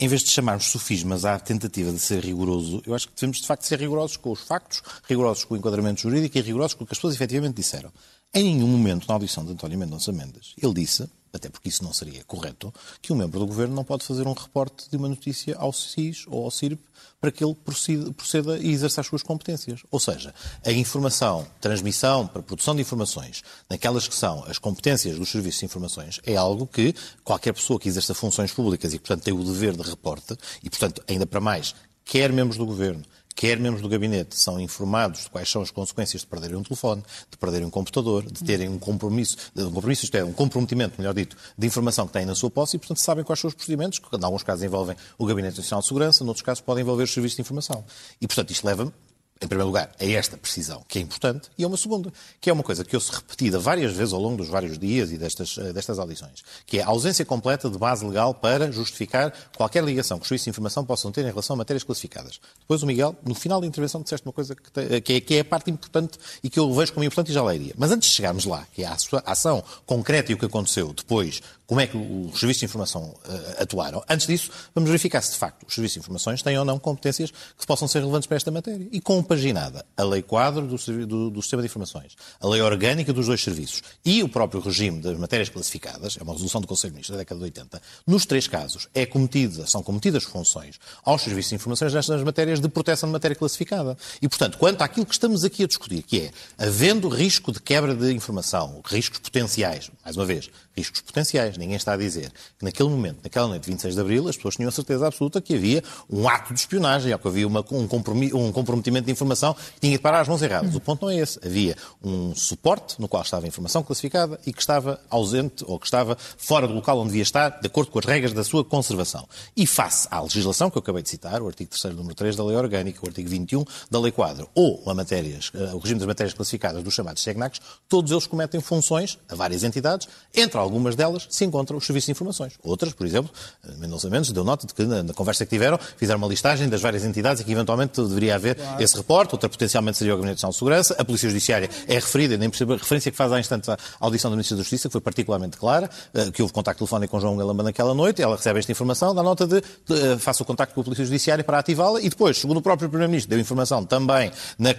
em 0.00 0.08
vez 0.08 0.22
de 0.22 0.30
chamarmos 0.30 0.66
sofismas 0.66 1.24
à 1.24 1.38
tentativa 1.38 1.92
de 1.92 1.98
ser 1.98 2.24
rigoroso, 2.24 2.82
eu 2.86 2.94
acho 2.94 3.08
que 3.08 3.14
devemos, 3.14 3.40
de 3.40 3.46
facto, 3.46 3.62
ser 3.62 3.80
rigorosos 3.80 4.16
com 4.16 4.30
os 4.30 4.40
factos, 4.40 4.82
rigorosos 5.08 5.44
com 5.44 5.54
o 5.54 5.56
enquadramento 5.56 6.00
jurídico 6.00 6.38
e 6.38 6.40
rigorosos 6.40 6.74
com 6.74 6.84
o 6.84 6.86
que 6.86 6.92
as 6.92 6.98
pessoas 6.98 7.14
efetivamente 7.14 7.56
disseram. 7.56 7.92
Em 8.32 8.44
nenhum 8.44 8.68
momento 8.68 9.06
na 9.08 9.14
audição 9.14 9.44
de 9.44 9.52
António 9.52 9.78
Mendonça 9.78 10.12
Mendes, 10.12 10.54
ele 10.62 10.74
disse, 10.74 11.08
até 11.32 11.48
porque 11.48 11.68
isso 11.68 11.84
não 11.84 11.92
seria 11.92 12.24
correto, 12.24 12.72
que 13.00 13.12
um 13.12 13.16
membro 13.16 13.38
do 13.38 13.46
governo 13.46 13.74
não 13.74 13.84
pode 13.84 14.04
fazer 14.04 14.26
um 14.26 14.32
reporte 14.32 14.88
de 14.90 14.96
uma 14.96 15.08
notícia 15.08 15.56
ao 15.56 15.72
SIS 15.72 16.24
ou 16.28 16.44
ao 16.44 16.50
CIRP 16.50 16.80
para 17.20 17.32
que 17.32 17.44
ele 17.44 17.54
proceda, 17.54 18.12
proceda 18.12 18.58
e 18.58 18.70
exerça 18.70 19.00
as 19.00 19.06
suas 19.06 19.22
competências. 19.22 19.80
Ou 19.90 19.98
seja, 19.98 20.34
a 20.64 20.70
informação, 20.70 21.46
transmissão 21.60 22.26
para 22.26 22.42
produção 22.42 22.74
de 22.74 22.82
informações, 22.82 23.42
naquelas 23.68 24.06
que 24.06 24.14
são 24.14 24.44
as 24.44 24.58
competências 24.58 25.18
dos 25.18 25.28
serviços 25.28 25.60
de 25.60 25.66
informações, 25.66 26.20
é 26.24 26.36
algo 26.36 26.66
que 26.66 26.94
qualquer 27.24 27.52
pessoa 27.52 27.78
que 27.78 27.88
exerça 27.88 28.14
funções 28.14 28.52
públicas 28.52 28.94
e, 28.94 28.98
portanto, 28.98 29.24
tem 29.24 29.34
o 29.34 29.42
dever 29.42 29.76
de 29.76 29.82
reporte, 29.82 30.36
e, 30.62 30.70
portanto, 30.70 31.02
ainda 31.08 31.26
para 31.26 31.40
mais, 31.40 31.74
quer 32.04 32.32
membros 32.32 32.56
do 32.56 32.64
governo, 32.64 33.04
quer 33.38 33.60
membros 33.60 33.80
do 33.80 33.88
gabinete, 33.88 34.34
são 34.36 34.58
informados 34.58 35.20
de 35.20 35.30
quais 35.30 35.48
são 35.48 35.62
as 35.62 35.70
consequências 35.70 36.22
de 36.22 36.26
perderem 36.26 36.56
um 36.56 36.62
telefone, 36.64 37.04
de 37.30 37.38
perderem 37.38 37.68
um 37.68 37.70
computador, 37.70 38.24
de 38.24 38.42
terem 38.42 38.68
um 38.68 38.80
compromisso, 38.80 39.36
um 39.56 39.70
compromisso, 39.70 40.04
isto 40.04 40.16
é, 40.16 40.24
um 40.24 40.32
comprometimento, 40.32 40.96
melhor 40.98 41.14
dito, 41.14 41.36
de 41.56 41.64
informação 41.64 42.04
que 42.04 42.12
têm 42.12 42.26
na 42.26 42.34
sua 42.34 42.50
posse 42.50 42.74
e, 42.74 42.80
portanto, 42.80 42.98
sabem 42.98 43.22
quais 43.22 43.38
são 43.38 43.46
os 43.46 43.54
procedimentos, 43.54 44.00
que 44.00 44.16
em 44.16 44.24
alguns 44.24 44.42
casos 44.42 44.64
envolvem 44.64 44.96
o 45.16 45.24
Gabinete 45.24 45.56
Nacional 45.56 45.82
de 45.82 45.86
Segurança, 45.86 46.24
noutros 46.24 46.42
casos 46.42 46.60
podem 46.60 46.82
envolver 46.82 47.04
os 47.04 47.12
serviços 47.12 47.36
de 47.36 47.42
informação. 47.42 47.84
E, 48.20 48.26
portanto, 48.26 48.50
isto 48.50 48.66
leva 48.66 48.92
em 49.40 49.46
primeiro 49.46 49.66
lugar, 49.68 49.90
a 50.00 50.04
esta 50.04 50.36
precisão, 50.36 50.84
que 50.88 50.98
é 50.98 51.02
importante, 51.02 51.48
e 51.56 51.64
a 51.64 51.68
uma 51.68 51.76
segunda, 51.76 52.12
que 52.40 52.50
é 52.50 52.52
uma 52.52 52.62
coisa 52.62 52.84
que 52.84 52.94
eu 52.94 53.00
se 53.00 53.12
repetida 53.12 53.58
várias 53.58 53.92
vezes 53.92 54.12
ao 54.12 54.20
longo 54.20 54.36
dos 54.36 54.48
vários 54.48 54.78
dias 54.78 55.12
e 55.12 55.18
destas, 55.18 55.56
eh, 55.58 55.72
destas 55.72 55.98
audições, 55.98 56.42
que 56.66 56.78
é 56.78 56.82
a 56.82 56.88
ausência 56.88 57.24
completa 57.24 57.70
de 57.70 57.78
base 57.78 58.04
legal 58.04 58.34
para 58.34 58.70
justificar 58.72 59.32
qualquer 59.56 59.84
ligação 59.84 60.18
que 60.18 60.22
os 60.22 60.28
serviços 60.28 60.44
de 60.44 60.50
informação 60.50 60.84
possam 60.84 61.12
ter 61.12 61.22
em 61.22 61.28
relação 61.28 61.54
a 61.54 61.56
matérias 61.58 61.84
classificadas. 61.84 62.40
Depois 62.60 62.82
o 62.82 62.86
Miguel, 62.86 63.16
no 63.24 63.34
final 63.34 63.60
da 63.60 63.66
intervenção, 63.66 64.02
disseste 64.02 64.26
uma 64.26 64.32
coisa 64.32 64.54
que, 64.54 64.70
te, 64.70 65.00
que, 65.00 65.12
é, 65.14 65.20
que 65.20 65.34
é 65.36 65.40
a 65.40 65.44
parte 65.44 65.70
importante 65.70 66.18
e 66.42 66.50
que 66.50 66.58
eu 66.58 66.72
vejo 66.74 66.92
como 66.92 67.04
importante 67.04 67.30
e 67.30 67.34
já 67.34 67.42
leiria. 67.42 67.74
Mas 67.76 67.92
antes 67.92 68.08
de 68.08 68.16
chegarmos 68.16 68.44
lá, 68.44 68.66
que 68.72 68.82
é 68.82 68.86
a 68.86 68.96
ação 69.26 69.62
concreta 69.86 70.32
e 70.32 70.34
o 70.34 70.38
que 70.38 70.46
aconteceu 70.46 70.92
depois, 70.92 71.40
como 71.68 71.80
é 71.80 71.86
que 71.86 71.96
os 71.96 72.40
serviços 72.40 72.58
de 72.58 72.64
informação 72.64 73.02
uh, 73.02 73.62
atuaram, 73.62 74.02
antes 74.08 74.26
disso, 74.26 74.50
vamos 74.74 74.88
verificar 74.90 75.22
se 75.22 75.32
de 75.32 75.38
facto 75.38 75.66
os 75.68 75.74
serviços 75.74 75.94
de 75.94 76.00
informações 76.00 76.42
têm 76.42 76.58
ou 76.58 76.64
não 76.64 76.78
competências 76.78 77.30
que 77.30 77.66
possam 77.66 77.86
ser 77.86 78.00
relevantes 78.00 78.26
para 78.26 78.36
esta 78.38 78.50
matéria. 78.50 78.88
E 78.90 79.00
com 79.00 79.18
compaginada 79.18 79.84
a 79.94 80.02
lei 80.04 80.22
quadro 80.22 80.66
do, 80.66 81.06
do, 81.06 81.30
do, 81.30 81.42
sistema 81.42 81.60
de 81.60 81.66
informações, 81.66 82.16
a 82.40 82.48
lei 82.48 82.62
orgânica 82.62 83.12
dos 83.12 83.26
dois 83.26 83.42
serviços 83.42 83.82
e 84.02 84.22
o 84.22 84.28
próprio 84.28 84.60
regime 84.60 85.02
das 85.02 85.18
matérias 85.18 85.50
classificadas, 85.50 86.16
é 86.18 86.22
uma 86.22 86.32
resolução 86.32 86.62
do 86.62 86.66
Conselho 86.66 86.92
de 86.92 86.94
Ministros 86.94 87.16
da 87.16 87.20
década 87.20 87.38
de 87.38 87.44
80, 87.44 87.82
nos 88.06 88.24
três 88.24 88.48
casos 88.48 88.88
é 88.94 89.04
cometida, 89.04 89.66
são 89.66 89.82
cometidas 89.82 90.24
funções 90.24 90.80
aos 91.04 91.20
serviços 91.20 91.50
de 91.50 91.56
informações 91.56 91.92
nestas 91.92 92.22
matérias 92.22 92.58
de 92.58 92.68
proteção 92.68 93.08
de 93.08 93.12
matéria 93.12 93.36
classificada. 93.36 93.98
E, 94.22 94.28
portanto, 94.28 94.56
quanto 94.56 94.80
àquilo 94.80 95.04
que 95.04 95.12
estamos 95.12 95.44
aqui 95.44 95.64
a 95.64 95.66
discutir, 95.66 96.02
que 96.02 96.20
é, 96.20 96.30
havendo 96.56 97.08
risco 97.08 97.52
de 97.52 97.60
quebra 97.60 97.94
de 97.94 98.10
informação, 98.12 98.80
riscos 98.86 99.18
potenciais, 99.18 99.90
mais 100.02 100.16
uma 100.16 100.24
vez, 100.24 100.48
riscos 100.74 101.02
potenciais, 101.02 101.57
ninguém 101.58 101.76
está 101.76 101.92
a 101.92 101.96
dizer 101.96 102.30
que 102.58 102.64
naquele 102.64 102.88
momento, 102.88 103.18
naquela 103.22 103.48
noite 103.48 103.62
de 103.62 103.70
26 103.70 103.94
de 103.94 104.00
Abril, 104.00 104.28
as 104.28 104.36
pessoas 104.36 104.56
tinham 104.56 104.68
a 104.68 104.72
certeza 104.72 105.06
absoluta 105.06 105.40
que 105.40 105.54
havia 105.54 105.82
um 106.10 106.28
ato 106.28 106.54
de 106.54 106.60
espionagem, 106.60 107.12
ou 107.12 107.18
que 107.18 107.28
havia 107.28 107.46
uma, 107.46 107.64
um, 107.70 108.52
comprometimento 108.52 109.06
de 109.06 109.12
informação 109.12 109.54
que 109.54 109.80
tinha 109.80 109.92
de 109.92 109.98
parar 109.98 110.20
as 110.20 110.28
mãos 110.28 110.40
erradas. 110.42 110.74
O 110.74 110.80
ponto 110.80 111.06
não 111.06 111.10
é 111.10 111.16
esse. 111.16 111.38
Havia 111.44 111.76
um 112.02 112.34
suporte 112.34 113.00
no 113.00 113.08
qual 113.08 113.22
estava 113.22 113.46
a 113.46 113.48
informação 113.48 113.82
classificada 113.82 114.38
e 114.46 114.52
que 114.52 114.60
estava 114.60 115.00
ausente 115.10 115.64
ou 115.66 115.78
que 115.78 115.86
estava 115.86 116.16
fora 116.36 116.66
do 116.66 116.74
local 116.74 116.98
onde 116.98 117.08
devia 117.08 117.22
estar, 117.22 117.60
de 117.60 117.66
acordo 117.66 117.90
com 117.90 117.98
as 117.98 118.04
regras 118.04 118.32
da 118.32 118.44
sua 118.44 118.64
conservação. 118.64 119.28
E 119.56 119.66
face 119.66 120.06
à 120.10 120.20
legislação 120.20 120.70
que 120.70 120.78
eu 120.78 120.80
acabei 120.80 121.02
de 121.02 121.08
citar, 121.08 121.42
o 121.42 121.46
artigo 121.46 121.70
3 121.70 121.94
número 121.94 122.14
3 122.14 122.36
da 122.36 122.44
Lei 122.44 122.56
Orgânica, 122.56 123.00
o 123.04 123.08
artigo 123.08 123.28
21 123.28 123.64
da 123.90 123.98
Lei 123.98 124.12
Quadro, 124.12 124.48
ou 124.54 124.82
a 124.86 124.94
matérias, 124.94 125.50
eh, 125.54 125.74
o 125.74 125.78
regime 125.78 126.00
das 126.00 126.06
matérias 126.06 126.34
classificadas 126.34 126.82
dos 126.82 126.94
chamados 126.94 127.22
SEGNACs, 127.22 127.60
todos 127.88 128.10
eles 128.10 128.26
cometem 128.26 128.60
funções 128.60 129.18
a 129.28 129.34
várias 129.34 129.64
entidades, 129.64 130.08
entre 130.34 130.58
algumas 130.58 130.94
delas 130.94 131.26
se 131.30 131.44
encontram 131.48 131.76
os 131.76 131.86
serviços 131.86 132.06
de 132.06 132.12
informações. 132.12 132.54
Outras, 132.62 132.92
por 132.92 133.06
exemplo, 133.06 133.30
eh, 133.66 133.72
Mendonça 133.78 134.08
Mendes 134.08 134.30
deu 134.32 134.44
nota 134.44 134.66
de 134.66 134.74
que 134.74 134.84
na, 134.84 135.12
conversa 135.12 135.44
que 135.44 135.50
tiveram 135.50 135.78
fizeram 135.96 136.18
uma 136.18 136.28
listagem 136.28 136.68
das 136.68 136.80
várias 136.80 137.04
entidades 137.04 137.42
e 137.42 137.44
que 137.44 137.52
eventualmente 137.52 138.00
deveria 138.00 138.34
haver 138.34 138.54
claro. 138.54 138.82
esse 138.82 138.96
reporte, 138.96 139.34
outra 139.34 139.48
potencialmente 139.48 139.98
seria 139.98 140.14
o 140.14 140.16
Gabinete 140.16 140.36
Nacional 140.36 140.52
de 140.52 140.58
Segurança, 140.58 140.96
a 140.98 141.04
Polícia 141.04 141.28
Judiciária 141.28 141.68
é 141.86 141.94
referida, 141.94 142.36
nem 142.36 142.48
percebo 142.48 142.74
a 142.74 142.76
referência 142.76 143.10
que 143.10 143.16
faz 143.16 143.32
há 143.32 143.40
instantes 143.40 143.68
à 143.68 143.76
audição 144.00 144.30
da 144.30 144.36
Ministra 144.36 144.56
da 144.56 144.62
Justiça, 144.62 144.88
que 144.88 144.92
foi 144.92 145.00
particularmente 145.00 145.56
clara, 145.56 145.90
eh, 146.14 146.30
que 146.30 146.42
houve 146.42 146.52
contacto 146.52 146.78
telefónico 146.78 147.10
com 147.10 147.20
João 147.20 147.36
Galamba 147.36 147.62
naquela 147.62 147.94
noite, 147.94 148.22
ela 148.22 148.36
recebe 148.36 148.58
esta 148.58 148.70
informação, 148.70 149.14
dá 149.14 149.22
nota 149.22 149.46
de, 149.46 149.60
de, 149.86 150.16
de 150.16 150.18
faça 150.18 150.42
o 150.42 150.46
contacto 150.46 150.74
com 150.74 150.80
a 150.80 150.84
Polícia 150.84 151.04
Judiciária 151.04 151.42
para 151.42 151.58
ativá-la 151.58 152.00
e 152.00 152.08
depois, 152.08 152.36
segundo 152.38 152.58
o 152.58 152.62
próprio 152.62 152.88
Primeiro-Ministro, 152.88 153.30
deu 153.30 153.40
informação 153.40 153.84
também 153.84 154.30
na, 154.58 154.70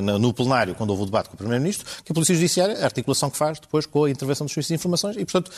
na, 0.00 0.18
no 0.18 0.32
plenário, 0.32 0.74
quando 0.74 0.90
houve 0.90 1.02
o 1.02 1.06
debate 1.06 1.28
com 1.28 1.34
o 1.34 1.36
Primeiro-Ministro, 1.36 1.86
que 2.04 2.12
a 2.12 2.14
Polícia 2.14 2.34
Judiciária, 2.34 2.78
a 2.80 2.84
articulação 2.84 3.30
que 3.30 3.36
faz 3.36 3.58
depois 3.60 3.86
com 3.86 4.04
a 4.04 4.10
intervenção 4.10 4.44
dos 4.44 4.52
serviços 4.52 4.68
de 4.68 4.74
informações 4.74 5.16
e, 5.16 5.24
portanto, 5.24 5.50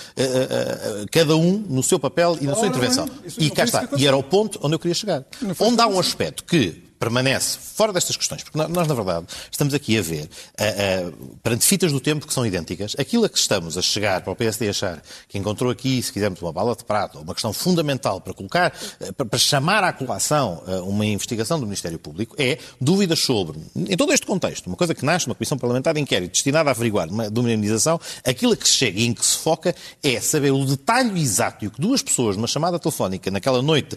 cada 1.11 1.37
um 1.37 1.65
no 1.69 1.83
seu 1.83 1.99
papel 1.99 2.37
e 2.41 2.47
na 2.47 2.55
sua 2.55 2.67
intervenção. 2.67 3.09
E 3.39 3.51
cá 3.51 3.65
está. 3.65 3.89
E 3.97 4.07
era 4.07 4.17
o 4.17 4.23
ponto 4.23 4.59
onde 4.63 4.75
eu 4.75 4.79
queria 4.79 4.95
chegar. 4.95 5.25
Onde 5.59 5.81
há 5.81 5.87
um 5.87 5.99
aspecto 5.99 6.45
que 6.45 6.88
permanece 6.99 7.59
fora 7.59 7.93
destas 7.93 8.17
questões, 8.17 8.43
porque 8.43 8.59
nós, 8.59 8.89
na 8.89 8.95
verdade, 8.95 9.27
estamos 9.51 9.73
aqui 9.73 9.97
a 9.99 10.03
ver, 10.03 10.25
uh, 10.25 11.09
uh, 11.09 11.37
perante 11.43 11.65
fitas 11.65 11.93
do 11.93 12.01
tempo 12.01 12.27
que 12.27 12.35
são 12.35 12.45
idênticas, 12.45 12.95
aquilo 12.99 13.25
a 13.25 13.29
que 13.29 13.39
estamos 13.39 13.79
a 13.79 13.83
chegar 13.83 14.21
para 14.23 14.33
o 14.33 14.37
PSD 14.37 14.69
achar 14.69 15.03
que 15.29 15.39
encontrou 15.39 15.71
aqui, 15.71 16.03
se 16.03 16.13
quisermos, 16.13 16.43
uma 16.43 16.53
bala 16.53 16.75
de 16.75 16.85
prata, 16.85 17.19
uma 17.19 17.35
questão 17.35 17.53
fundamental 17.53 18.21
para 18.21 18.35
colocar, 18.35 18.73
uh, 19.01 19.13
para, 19.13 19.27
para, 19.27 19.39
chamar 19.39 19.85
à 19.85 19.93
colação 19.93 20.63
uma 20.85 21.07
investigação 21.07 21.59
do 21.59 21.65
Ministério 21.65 21.99
Público, 21.99 22.35
é 22.39 22.59
dúvidas 22.81 23.21
sobre, 23.21 23.59
em 23.77 23.97
todo 23.97 24.13
este 24.13 24.27
contexto, 24.27 24.67
uma 24.67 24.77
coisa 24.77 24.95
que 24.95 25.05
nasce 25.05 25.27
numa 25.27 25.35
Comissão 25.35 25.57
Parlamentar 25.57 25.95
de 25.95 26.01
Inquérito 26.01 26.33
destinada 26.33 26.71
a 26.71 26.73
averiguar 26.73 27.09
uma 27.09 27.27
indenização, 27.27 28.01
aquilo 28.25 28.53
a 28.53 28.57
que 28.57 28.67
se 28.69 28.75
chega 28.75 28.99
e 28.99 29.07
em 29.07 29.15
que 29.15 29.25
se 29.25 29.39
foca 29.39 29.75
é 30.03 30.21
saber 30.21 30.51
o 30.51 30.65
detalhe 30.65 31.21
exato 31.21 31.65
e 31.65 31.69
o 31.69 31.71
que 31.71 31.81
duas 31.81 32.03
pessoas, 32.03 32.37
numa 32.37 32.49
chamada 32.49 32.79
telefónica, 32.79 33.31
naquela 33.31 33.63
noite 33.63 33.97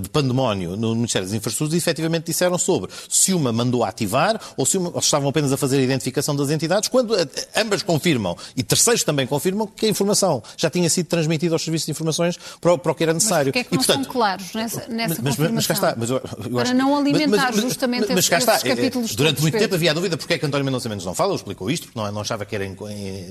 de 0.00 0.08
pandemónio 0.10 0.76
no 0.76 0.94
Ministério 0.94 1.26
das 1.26 1.34
Infraestruturas, 1.34 1.76
efetivamente 1.76 2.30
disseram 2.36 2.58
sobre 2.58 2.90
se 3.08 3.32
uma 3.32 3.52
mandou 3.52 3.82
ativar 3.84 4.40
ou 4.56 4.66
se, 4.66 4.78
uma, 4.78 4.90
ou 4.90 5.00
estavam 5.00 5.28
apenas 5.28 5.52
a 5.52 5.56
fazer 5.56 5.78
a 5.78 5.82
identificação 5.82 6.36
das 6.36 6.50
entidades, 6.50 6.88
quando 6.88 7.18
eh, 7.18 7.26
ambas 7.56 7.82
confirmam 7.82 8.36
e 8.56 8.62
terceiros 8.62 9.02
também 9.02 9.26
confirmam 9.26 9.66
que 9.66 9.86
a 9.86 9.88
informação 9.88 10.42
já 10.56 10.70
tinha 10.70 10.88
sido 10.88 11.06
transmitida 11.06 11.54
aos 11.54 11.62
serviços 11.62 11.86
de 11.86 11.92
informações 11.92 12.38
para, 12.60 12.74
o, 12.74 12.78
para 12.78 12.92
o 12.92 12.94
que 12.94 13.02
era 13.02 13.14
necessário. 13.14 13.52
Mas 13.54 13.60
é 13.60 13.64
que 13.64 13.72
não 13.72 13.78
portanto, 13.78 14.04
são 14.04 14.12
claros 14.12 14.54
nessa, 14.54 14.86
nessa 14.88 15.22
mas, 15.22 15.36
confirmação? 15.36 15.54
Mas 15.54 15.66
cá 15.66 15.74
está. 15.74 15.94
Mas 15.96 16.10
eu, 16.10 16.16
eu 16.16 16.50
para 16.50 16.62
acho, 16.62 16.74
não 16.74 16.96
alimentar 16.96 17.52
mas, 17.52 17.62
justamente 17.62 18.12
mas, 18.12 18.28
cá 18.28 18.38
está. 18.38 18.56
esses 18.56 18.68
capítulos 18.68 19.14
Durante 19.14 19.40
muito 19.40 19.58
tempo 19.58 19.74
havia 19.74 19.90
a 19.90 19.94
dúvida 19.94 20.16
porque 20.16 20.34
é 20.34 20.38
que 20.38 20.46
António 20.46 20.64
Mendonça 20.64 20.88
Mendes 20.88 21.06
não 21.06 21.14
fala, 21.14 21.30
ele 21.30 21.36
explicou 21.36 21.70
isto, 21.70 21.86
porque 21.86 21.98
não, 21.98 22.10
não 22.12 22.20
achava 22.20 22.44
que 22.44 22.54
era 22.54 22.64
em, 22.64 22.76
em, 22.90 23.30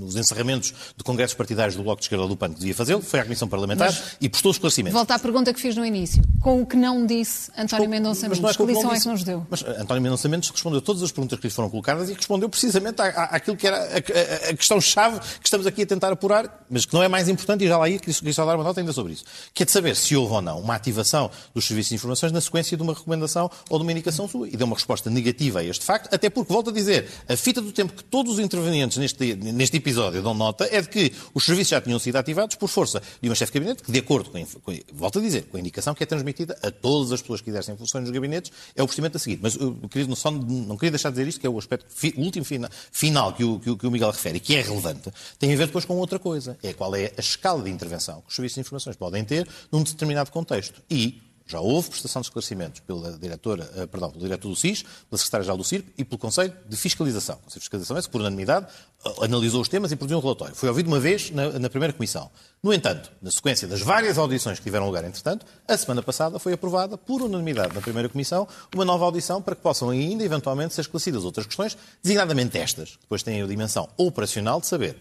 nos 0.00 0.16
encerramentos 0.16 0.72
de 0.96 1.04
congressos 1.04 1.36
partidários 1.36 1.76
do 1.76 1.82
Bloco 1.82 2.00
de 2.00 2.06
Esquerda 2.06 2.26
do 2.26 2.36
PAN 2.36 2.50
que 2.50 2.60
devia 2.60 2.74
fazê-lo, 2.74 3.02
foi 3.02 3.20
à 3.20 3.24
Comissão 3.24 3.48
Parlamentar 3.48 3.94
e 4.20 4.28
prestou 4.28 4.52
esclarecimento. 4.52 4.94
Volta 4.94 5.14
à 5.14 5.18
pergunta 5.18 5.52
que 5.52 5.60
fiz 5.60 5.76
no 5.76 5.84
início. 5.84 6.22
Com 6.40 6.62
o 6.62 6.66
que 6.66 6.76
não 6.76 7.04
disse 7.06 7.50
António 7.56 7.88
Mendonça 7.88 8.28
Mendes, 8.28 8.40
é 8.48 8.54
que 8.54 8.64
lição 8.64 8.92
é 8.92 9.00
que 9.00 9.08
nos 9.08 9.24
deu? 9.24 9.46
Mas 9.48 9.62
António 9.62 10.02
Mendonça 10.02 10.28
Mendes 10.28 10.50
respondeu 10.50 10.80
todas 10.80 11.02
as 11.02 11.12
perguntas 11.12 11.38
que 11.38 11.46
lhe 11.46 11.52
foram 11.52 11.70
colocadas 11.70 12.08
e 12.10 12.14
respondeu 12.14 12.48
precisamente 12.48 13.00
à, 13.00 13.06
àquilo 13.24 13.56
que 13.56 13.66
era 13.66 13.76
a, 13.76 14.48
a, 14.48 14.50
a 14.50 14.56
questão-chave 14.56 15.20
que 15.20 15.46
estamos 15.46 15.66
aqui 15.66 15.82
a 15.82 15.86
tentar 15.86 16.12
apurar, 16.12 16.66
mas 16.70 16.84
que 16.84 16.94
não 16.94 17.02
é 17.02 17.08
mais 17.08 17.28
importante, 17.28 17.64
e 17.64 17.68
já 17.68 17.78
lá 17.78 17.88
ia, 17.88 17.98
que 17.98 18.12
só 18.12 18.44
dar 18.44 18.54
uma 18.54 18.64
nota 18.64 18.80
ainda 18.80 18.92
sobre 18.92 19.14
isso, 19.14 19.24
que 19.54 19.62
é 19.62 19.66
de 19.66 19.72
saber 19.72 19.96
se 19.96 20.14
houve 20.14 20.34
ou 20.34 20.42
não 20.42 20.60
uma 20.60 20.74
ativação 20.74 21.30
dos 21.54 21.66
serviços 21.66 21.90
de 21.90 21.94
informações 21.96 22.32
na 22.32 22.40
sequência 22.40 22.76
de 22.76 22.82
uma 22.82 22.92
recomendação 22.92 23.50
ou 23.70 23.78
de 23.78 23.82
uma 23.82 23.92
indicação 23.92 24.28
sua. 24.28 24.48
E 24.48 24.56
deu 24.56 24.66
uma 24.66 24.76
resposta 24.76 25.08
negativa 25.10 25.60
a 25.60 25.64
este 25.64 25.84
facto, 25.84 26.12
até 26.12 26.28
porque, 26.28 26.52
volto 26.52 26.70
a 26.70 26.72
dizer, 26.72 27.08
a 27.28 27.36
fita 27.36 27.60
do 27.60 27.72
tempo 27.72 27.92
que 27.92 28.04
todos 28.04 28.34
os 28.34 28.38
intervenientes 28.38 28.98
neste, 28.98 29.34
neste 29.34 29.76
episódio 29.76 30.22
dão 30.22 30.34
nota 30.34 30.68
é 30.70 30.80
de 30.80 30.88
que 30.88 31.12
os 31.34 31.44
serviços 31.44 31.70
já 31.70 31.80
tinham 31.80 31.98
sido 31.98 32.16
ativados 32.16 32.56
por 32.56 32.68
força 32.68 33.02
de 33.20 33.28
uma 33.28 33.34
chefe 33.34 33.52
de 33.52 33.58
gabinete 33.58 33.82
que, 33.82 33.92
de 33.92 33.98
acordo 33.98 34.30
com, 34.30 34.44
com 34.60 34.76
volto 34.92 35.18
a 35.18 35.22
dizer, 35.22 35.44
com 35.44 35.56
a 35.56 35.60
indicação 35.60 35.94
que 35.94 36.02
é 36.02 36.06
transmitida 36.06 36.58
a 36.62 36.70
todas 36.70 37.12
as 37.12 37.20
pessoas 37.20 37.40
que 37.40 37.50
exercem 37.50 37.76
funções 37.76 38.02
nos 38.02 38.10
gabinetes, 38.10 38.35
é 38.74 38.82
o 38.82 38.86
procedimento 38.86 39.16
a 39.16 39.20
seguir. 39.20 39.38
Mas 39.42 39.54
eu 39.56 39.74
queria, 39.90 40.14
só, 40.14 40.30
não 40.30 40.76
queria 40.76 40.90
deixar 40.90 41.10
de 41.10 41.16
dizer 41.16 41.28
isto, 41.28 41.40
que 41.40 41.46
é 41.46 41.50
o 41.50 41.58
aspecto 41.58 41.86
o 42.16 42.20
último 42.20 42.44
fina, 42.44 42.70
final 42.90 43.32
que 43.32 43.44
o, 43.44 43.58
que, 43.58 43.70
o, 43.70 43.76
que 43.76 43.86
o 43.86 43.90
Miguel 43.90 44.10
refere, 44.10 44.40
que 44.40 44.56
é 44.56 44.62
relevante, 44.62 45.10
tem 45.38 45.52
a 45.52 45.56
ver 45.56 45.66
depois 45.66 45.84
com 45.84 45.96
outra 45.96 46.18
coisa. 46.18 46.58
É 46.62 46.72
qual 46.72 46.94
é 46.94 47.12
a 47.16 47.20
escala 47.20 47.62
de 47.62 47.70
intervenção 47.70 48.20
que 48.20 48.28
os 48.28 48.34
serviços 48.34 48.54
de 48.54 48.60
informações 48.60 48.96
podem 48.96 49.24
ter 49.24 49.48
num 49.70 49.82
determinado 49.82 50.30
contexto. 50.30 50.82
E 50.90 51.25
já 51.46 51.60
houve 51.60 51.90
prestação 51.90 52.20
de 52.20 52.26
esclarecimentos 52.26 52.80
pela 52.80 53.12
diretora, 53.12 53.70
eh, 53.76 53.86
perdão, 53.86 54.10
pelo 54.10 54.24
diretor 54.24 54.48
do 54.48 54.56
SIS, 54.56 54.82
pela 54.82 55.16
secretária-geral 55.16 55.56
do 55.56 55.62
CIRP 55.62 55.92
e 55.96 56.04
pelo 56.04 56.18
Conselho 56.18 56.52
de 56.68 56.76
Fiscalização. 56.76 57.36
O 57.36 57.38
Conselho 57.38 57.60
de 57.60 57.64
Fiscalização 57.64 57.96
é 57.96 58.02
que, 58.02 58.08
por 58.08 58.20
unanimidade, 58.20 58.66
eh, 59.04 59.24
analisou 59.24 59.60
os 59.60 59.68
temas 59.68 59.92
e 59.92 59.96
produziu 59.96 60.18
um 60.18 60.20
relatório. 60.20 60.56
Foi 60.56 60.68
ouvido 60.68 60.88
uma 60.88 60.98
vez 60.98 61.30
na, 61.30 61.58
na, 61.58 61.70
primeira 61.70 61.92
comissão. 61.92 62.30
No 62.62 62.72
entanto, 62.72 63.12
na 63.22 63.30
sequência 63.30 63.68
das 63.68 63.80
várias 63.80 64.18
audições 64.18 64.58
que 64.58 64.64
tiveram 64.64 64.86
lugar, 64.86 65.04
entretanto, 65.04 65.46
a 65.68 65.76
semana 65.76 66.02
passada 66.02 66.38
foi 66.40 66.52
aprovada, 66.52 66.98
por 66.98 67.22
unanimidade 67.22 67.74
na 67.74 67.80
primeira 67.80 68.08
comissão, 68.08 68.48
uma 68.74 68.84
nova 68.84 69.04
audição 69.04 69.40
para 69.40 69.54
que 69.54 69.62
possam 69.62 69.90
ainda, 69.90 70.24
eventualmente, 70.24 70.74
ser 70.74 70.80
esclarecidas 70.80 71.24
outras 71.24 71.46
questões, 71.46 71.76
designadamente 72.02 72.58
estas, 72.58 72.90
que 72.90 73.02
depois 73.02 73.22
têm 73.22 73.40
a 73.40 73.46
dimensão 73.46 73.88
operacional 73.96 74.60
de 74.60 74.66
saber 74.66 74.96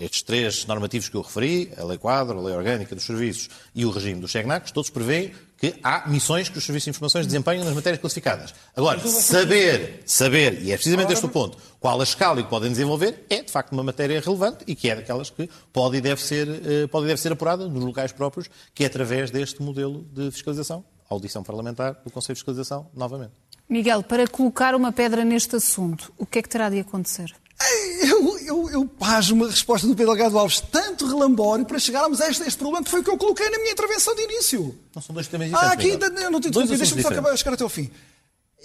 estes 0.00 0.22
três 0.22 0.66
normativos 0.66 1.08
que 1.08 1.16
eu 1.16 1.22
referi, 1.22 1.72
a 1.76 1.84
Lei 1.84 1.98
Quadro, 1.98 2.38
a 2.38 2.42
Lei 2.42 2.54
Orgânica 2.54 2.94
dos 2.94 3.04
Serviços 3.04 3.48
e 3.74 3.84
o 3.84 3.90
regime 3.90 4.20
dos 4.20 4.32
SEGNACs, 4.32 4.70
todos 4.70 4.90
prevêem 4.90 5.32
que 5.56 5.74
há 5.82 6.08
missões 6.08 6.48
que 6.48 6.58
os 6.58 6.64
serviços 6.64 6.84
de 6.84 6.90
informações 6.90 7.26
desempenham 7.26 7.64
nas 7.64 7.74
matérias 7.74 8.00
classificadas. 8.00 8.54
Agora, 8.76 9.00
saber, 9.00 10.02
saber, 10.04 10.62
e 10.62 10.72
é 10.72 10.76
precisamente 10.76 11.12
este 11.12 11.24
o 11.24 11.28
ponto, 11.28 11.56
qual 11.80 11.98
a 12.00 12.04
escala 12.04 12.42
que 12.42 12.50
podem 12.50 12.70
desenvolver, 12.70 13.24
é 13.30 13.42
de 13.42 13.50
facto 13.50 13.72
uma 13.72 13.82
matéria 13.82 14.20
relevante 14.20 14.64
e 14.66 14.74
que 14.74 14.90
é 14.90 14.96
daquelas 14.96 15.30
que 15.30 15.48
pode 15.72 15.96
e 15.96 16.00
deve 16.00 16.20
ser, 16.20 16.48
eh, 16.48 16.86
pode 16.86 17.06
e 17.06 17.08
deve 17.08 17.20
ser 17.20 17.32
apurada 17.32 17.66
nos 17.68 17.82
locais 17.82 18.12
próprios, 18.12 18.50
que 18.74 18.84
é 18.84 18.86
através 18.86 19.30
deste 19.30 19.62
modelo 19.62 20.04
de 20.12 20.30
fiscalização, 20.30 20.84
audição 21.08 21.42
parlamentar 21.42 21.94
do 22.04 22.10
Conselho 22.10 22.34
de 22.34 22.40
Fiscalização, 22.40 22.90
novamente. 22.94 23.32
Miguel, 23.68 24.02
para 24.02 24.28
colocar 24.28 24.74
uma 24.74 24.92
pedra 24.92 25.24
neste 25.24 25.56
assunto, 25.56 26.12
o 26.18 26.26
que 26.26 26.40
é 26.40 26.42
que 26.42 26.48
terá 26.48 26.68
de 26.68 26.80
acontecer? 26.80 27.34
Eu, 28.02 28.38
eu, 28.38 28.70
eu 28.70 28.86
pasmo 28.86 29.44
a 29.44 29.50
resposta 29.50 29.86
do 29.86 29.94
Pedro 29.94 30.14
Delgado 30.14 30.38
Alves, 30.38 30.60
tanto 30.60 31.06
relambório 31.06 31.64
para 31.64 31.78
chegarmos 31.78 32.20
a 32.20 32.28
este, 32.28 32.42
este, 32.42 32.58
problema 32.58 32.84
que 32.84 32.90
foi 32.90 33.00
o 33.00 33.04
que 33.04 33.10
eu 33.10 33.16
coloquei 33.16 33.48
na 33.50 33.58
minha 33.58 33.72
intervenção 33.72 34.14
de 34.14 34.22
início. 34.22 34.78
Não 34.94 35.02
são 35.02 35.14
dois 35.14 35.26
temas 35.26 35.48
diferentes. 35.48 35.70
Ah, 35.70 35.74
aqui, 35.74 35.90
ainda, 35.92 36.06
eu 36.06 36.30
não 36.30 36.40
tenho 36.40 36.52
dúvida, 36.52 36.76
deixa-me 36.76 37.02
só 37.02 37.08
acabar, 37.08 37.36
chegar 37.36 37.54
até 37.54 37.62
ao 37.62 37.68
fim. 37.68 37.90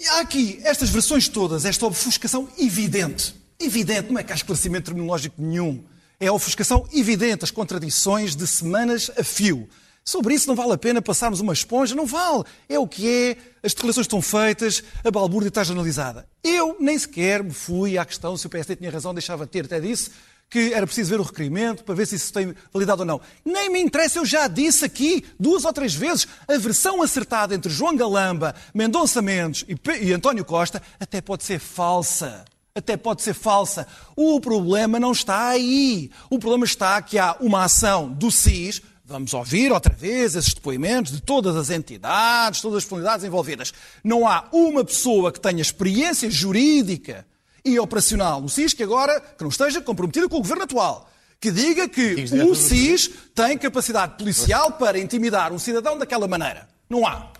Há 0.08 0.20
aqui 0.20 0.60
estas 0.64 0.88
versões 0.88 1.28
todas, 1.28 1.64
esta 1.64 1.86
ofuscação 1.86 2.48
evidente. 2.58 3.34
Evidente, 3.58 4.10
não 4.10 4.18
é 4.18 4.22
que 4.24 4.32
há 4.32 4.36
esclarecimento 4.36 4.86
terminológico 4.86 5.40
nenhum. 5.40 5.84
É 6.18 6.28
a 6.28 6.32
ofuscação 6.32 6.86
evidente, 6.92 7.44
as 7.44 7.50
contradições 7.50 8.34
de 8.34 8.46
semanas 8.46 9.10
a 9.18 9.22
fio. 9.22 9.68
Sobre 10.04 10.34
isso 10.34 10.48
não 10.48 10.54
vale 10.56 10.72
a 10.72 10.78
pena 10.78 11.02
passarmos 11.02 11.40
uma 11.40 11.52
esponja, 11.52 11.94
não 11.94 12.06
vale. 12.06 12.44
É 12.68 12.78
o 12.78 12.86
que 12.86 13.08
é, 13.08 13.36
as 13.62 13.72
declarações 13.74 14.04
estão 14.04 14.20
feitas, 14.20 14.82
a 15.04 15.10
balbúrdia 15.10 15.48
está 15.48 15.62
jornalizada. 15.62 16.26
Eu 16.42 16.76
nem 16.80 16.98
sequer 16.98 17.44
me 17.44 17.52
fui 17.52 17.98
à 17.98 18.04
questão 18.04 18.36
se 18.36 18.46
o 18.46 18.50
PSD 18.50 18.76
tinha 18.76 18.90
razão, 18.90 19.14
deixava 19.14 19.44
de 19.44 19.52
ter, 19.52 19.64
até 19.66 19.80
disse 19.80 20.10
que 20.50 20.74
era 20.74 20.84
preciso 20.84 21.10
ver 21.10 21.20
o 21.20 21.22
requerimento 21.22 21.84
para 21.84 21.94
ver 21.94 22.06
se 22.06 22.16
isso 22.16 22.32
tem 22.32 22.52
validade 22.72 23.00
ou 23.00 23.06
não. 23.06 23.20
Nem 23.44 23.70
me 23.70 23.80
interessa, 23.80 24.18
eu 24.18 24.26
já 24.26 24.48
disse 24.48 24.84
aqui 24.84 25.24
duas 25.38 25.64
ou 25.64 25.72
três 25.72 25.94
vezes, 25.94 26.26
a 26.48 26.58
versão 26.58 27.00
acertada 27.00 27.54
entre 27.54 27.70
João 27.70 27.96
Galamba, 27.96 28.54
Mendonça 28.74 29.22
Mendes 29.22 29.64
e, 29.68 29.78
e 30.02 30.12
António 30.12 30.44
Costa 30.44 30.82
até 30.98 31.20
pode 31.20 31.44
ser 31.44 31.60
falsa. 31.60 32.44
Até 32.74 32.96
pode 32.96 33.22
ser 33.22 33.34
falsa. 33.34 33.86
O 34.16 34.40
problema 34.40 34.98
não 34.98 35.12
está 35.12 35.48
aí. 35.48 36.10
O 36.28 36.38
problema 36.38 36.64
está 36.64 37.00
que 37.02 37.18
há 37.18 37.36
uma 37.40 37.64
ação 37.64 38.08
do 38.08 38.30
SIS, 38.30 38.80
Vamos 39.10 39.34
ouvir 39.34 39.72
outra 39.72 39.92
vez 39.92 40.36
esses 40.36 40.54
depoimentos 40.54 41.10
de 41.10 41.20
todas 41.20 41.56
as 41.56 41.68
entidades, 41.68 42.60
todas 42.60 42.78
as 42.78 42.84
personalidades 42.84 43.24
envolvidas. 43.24 43.74
Não 44.04 44.24
há 44.24 44.44
uma 44.52 44.84
pessoa 44.84 45.32
que 45.32 45.40
tenha 45.40 45.60
experiência 45.60 46.30
jurídica 46.30 47.26
e 47.64 47.76
operacional 47.80 48.40
no 48.40 48.48
SIS 48.48 48.72
que 48.72 48.84
agora 48.84 49.20
que 49.20 49.42
não 49.42 49.50
esteja 49.50 49.80
comprometida 49.80 50.28
com 50.28 50.36
o 50.36 50.40
governo 50.40 50.62
atual. 50.62 51.10
Que 51.40 51.50
diga 51.50 51.88
que 51.88 52.24
o 52.48 52.54
SIS 52.54 53.10
tem 53.34 53.58
capacidade 53.58 54.16
policial 54.16 54.70
para 54.72 54.96
intimidar 54.96 55.52
um 55.52 55.58
cidadão 55.58 55.98
daquela 55.98 56.28
maneira. 56.28 56.68
Não 56.88 57.04
há. 57.04 57.32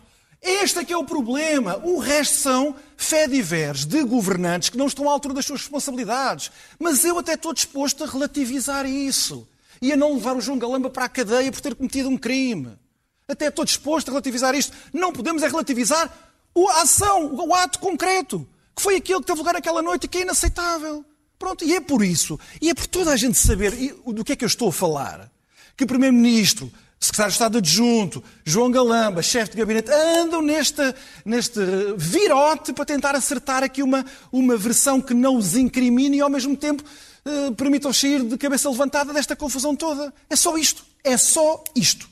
Este 0.43 0.81
é 0.81 0.85
que 0.85 0.93
é 0.93 0.97
o 0.97 1.05
problema. 1.05 1.77
O 1.85 2.01
resto 2.01 2.35
são 2.35 2.75
fediveres 2.97 3.85
de 3.85 4.03
governantes 4.03 4.71
que 4.71 4.77
não 4.77 4.89
estão 4.89 5.09
à 5.09 5.13
altura 5.13 5.35
das 5.35 5.47
suas 5.47 5.61
responsabilidades. 5.61 6.51
Mas 6.81 7.05
eu 7.05 7.17
até 7.17 7.35
estou 7.35 7.55
disposto 7.55 8.03
a 8.03 8.09
relativizar 8.09 8.87
isso 8.87 9.47
e 9.81 9.93
a 9.93 9.97
não 9.97 10.15
levar 10.15 10.37
o 10.37 10.41
João 10.41 10.59
Galamba 10.59 10.91
para 10.91 11.05
a 11.05 11.09
cadeia 11.09 11.51
por 11.51 11.61
ter 11.61 11.75
cometido 11.75 12.09
um 12.09 12.19
crime. 12.19 12.79
Até 13.27 13.47
estou 13.47 13.65
disposto 13.65 14.09
a 14.09 14.13
relativizar 14.13 14.55
isto. 14.55 14.77
Não 14.93 15.13
podemos 15.13 15.43
é 15.43 15.49
relativizar 15.49 16.13
a 16.55 16.83
ação, 16.83 17.35
o 17.35 17.55
ato 17.55 17.79
concreto, 17.79 18.47
que 18.75 18.83
foi 18.83 18.97
aquele 18.97 19.21
que 19.21 19.27
teve 19.27 19.39
lugar 19.39 19.55
naquela 19.55 19.83
noite 19.83 20.05
e 20.05 20.09
que 20.09 20.19
é 20.19 20.23
inaceitável. 20.23 21.05
Pronto, 21.39 21.65
e 21.65 21.75
é 21.75 21.81
por 21.81 22.05
isso, 22.05 22.39
e 22.61 22.69
é 22.69 22.75
por 22.75 22.87
toda 22.87 23.13
a 23.13 23.17
gente 23.17 23.39
saber 23.39 23.73
do 24.07 24.23
que 24.23 24.33
é 24.33 24.37
que 24.37 24.45
eu 24.45 24.49
estou 24.49 24.69
a 24.69 24.73
falar, 24.73 25.31
que 25.75 25.85
o 25.85 25.87
Primeiro-Ministro, 25.87 26.71
Secretário 26.99 27.31
de 27.31 27.35
Estado 27.35 27.59
Adjunto, 27.59 28.23
João 28.45 28.71
Galamba, 28.71 29.23
chefe 29.23 29.53
de 29.53 29.57
gabinete, 29.57 29.91
andam 29.91 30.43
neste, 30.43 30.83
neste 31.25 31.59
virote 31.97 32.75
para 32.75 32.85
tentar 32.85 33.15
acertar 33.15 33.63
aqui 33.63 33.83
uma, 33.83 34.05
uma 34.31 34.55
versão 34.55 35.01
que 35.01 35.15
não 35.15 35.37
os 35.37 35.57
incrimine 35.57 36.19
e 36.19 36.21
ao 36.21 36.29
mesmo 36.29 36.55
tempo 36.55 36.85
uh, 37.25 37.55
permitam 37.55 37.93
sair 37.93 38.23
de 38.23 38.37
cabeça 38.37 38.69
levantada 38.71 39.13
desta 39.13 39.37
confusão 39.37 39.75
toda. 39.75 40.13
É 40.29 40.37
só 40.37 40.57
isto. 40.57 40.85
É 41.03 41.17
só 41.17 41.63
isto. 41.75 42.09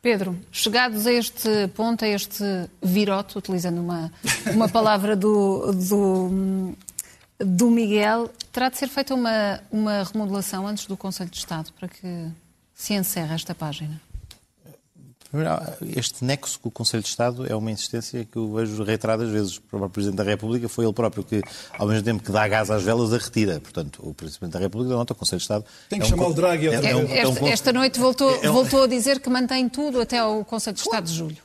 Pedro, 0.00 0.38
chegados 0.52 1.06
a 1.06 1.12
este 1.12 1.68
ponto, 1.74 2.04
a 2.04 2.08
este 2.08 2.44
virote, 2.82 3.36
utilizando 3.36 3.80
uma, 3.80 4.12
uma 4.52 4.68
palavra 4.68 5.16
do, 5.16 5.72
do, 5.72 6.74
do 7.38 7.70
Miguel, 7.70 8.30
terá 8.52 8.68
de 8.68 8.78
ser 8.78 8.88
feita 8.88 9.14
uma, 9.14 9.60
uma 9.70 10.04
remodelação 10.04 10.66
antes 10.66 10.86
do 10.86 10.96
Conselho 10.96 11.30
de 11.30 11.38
Estado 11.38 11.72
para 11.72 11.88
que 11.88 12.28
se 12.74 12.94
encerre 12.94 13.34
esta 13.34 13.54
página? 13.54 14.00
Este 15.94 16.24
nexo 16.24 16.58
com 16.58 16.70
o 16.70 16.72
Conselho 16.72 17.02
de 17.02 17.08
Estado 17.10 17.46
é 17.46 17.54
uma 17.54 17.70
insistência 17.70 18.24
que 18.24 18.36
eu 18.38 18.54
vejo 18.54 18.82
reiteradas 18.82 19.28
vezes. 19.28 19.58
O 19.58 19.62
próprio 19.62 19.90
Presidente 19.90 20.16
da 20.16 20.24
República 20.24 20.68
foi 20.68 20.86
ele 20.86 20.94
próprio 20.94 21.22
que, 21.22 21.42
ao 21.78 21.86
mesmo 21.86 22.02
tempo 22.02 22.22
que 22.22 22.32
dá 22.32 22.48
gás 22.48 22.70
às 22.70 22.82
velas, 22.82 23.12
a 23.12 23.18
retira. 23.18 23.60
Portanto, 23.60 24.00
o 24.02 24.14
Presidente 24.14 24.52
da 24.52 24.58
República 24.58 24.94
nota 24.94 25.12
o 25.12 25.16
Conselho 25.16 25.38
de 25.38 25.44
Estado. 25.44 25.64
Tem 25.90 25.98
que 25.98 26.04
é 26.04 26.08
um 26.08 26.10
chamar 26.10 26.28
o 26.28 26.34
Draghi. 26.34 26.68
É, 26.68 26.90
é, 26.90 26.96
um, 26.96 27.06
é 27.08 27.18
esta, 27.18 27.48
esta, 27.48 27.72
noite 27.72 27.98
voltou, 27.98 28.34
é 28.42 28.48
voltou 28.48 28.84
a 28.84 28.86
dizer 28.86 29.20
que 29.20 29.28
mantém 29.28 29.68
tudo 29.68 30.00
até 30.00 30.18
ao 30.18 30.44
Conselho 30.46 30.76
de 30.76 30.80
Estado 30.80 31.04
de 31.04 31.14
julho. 31.14 31.36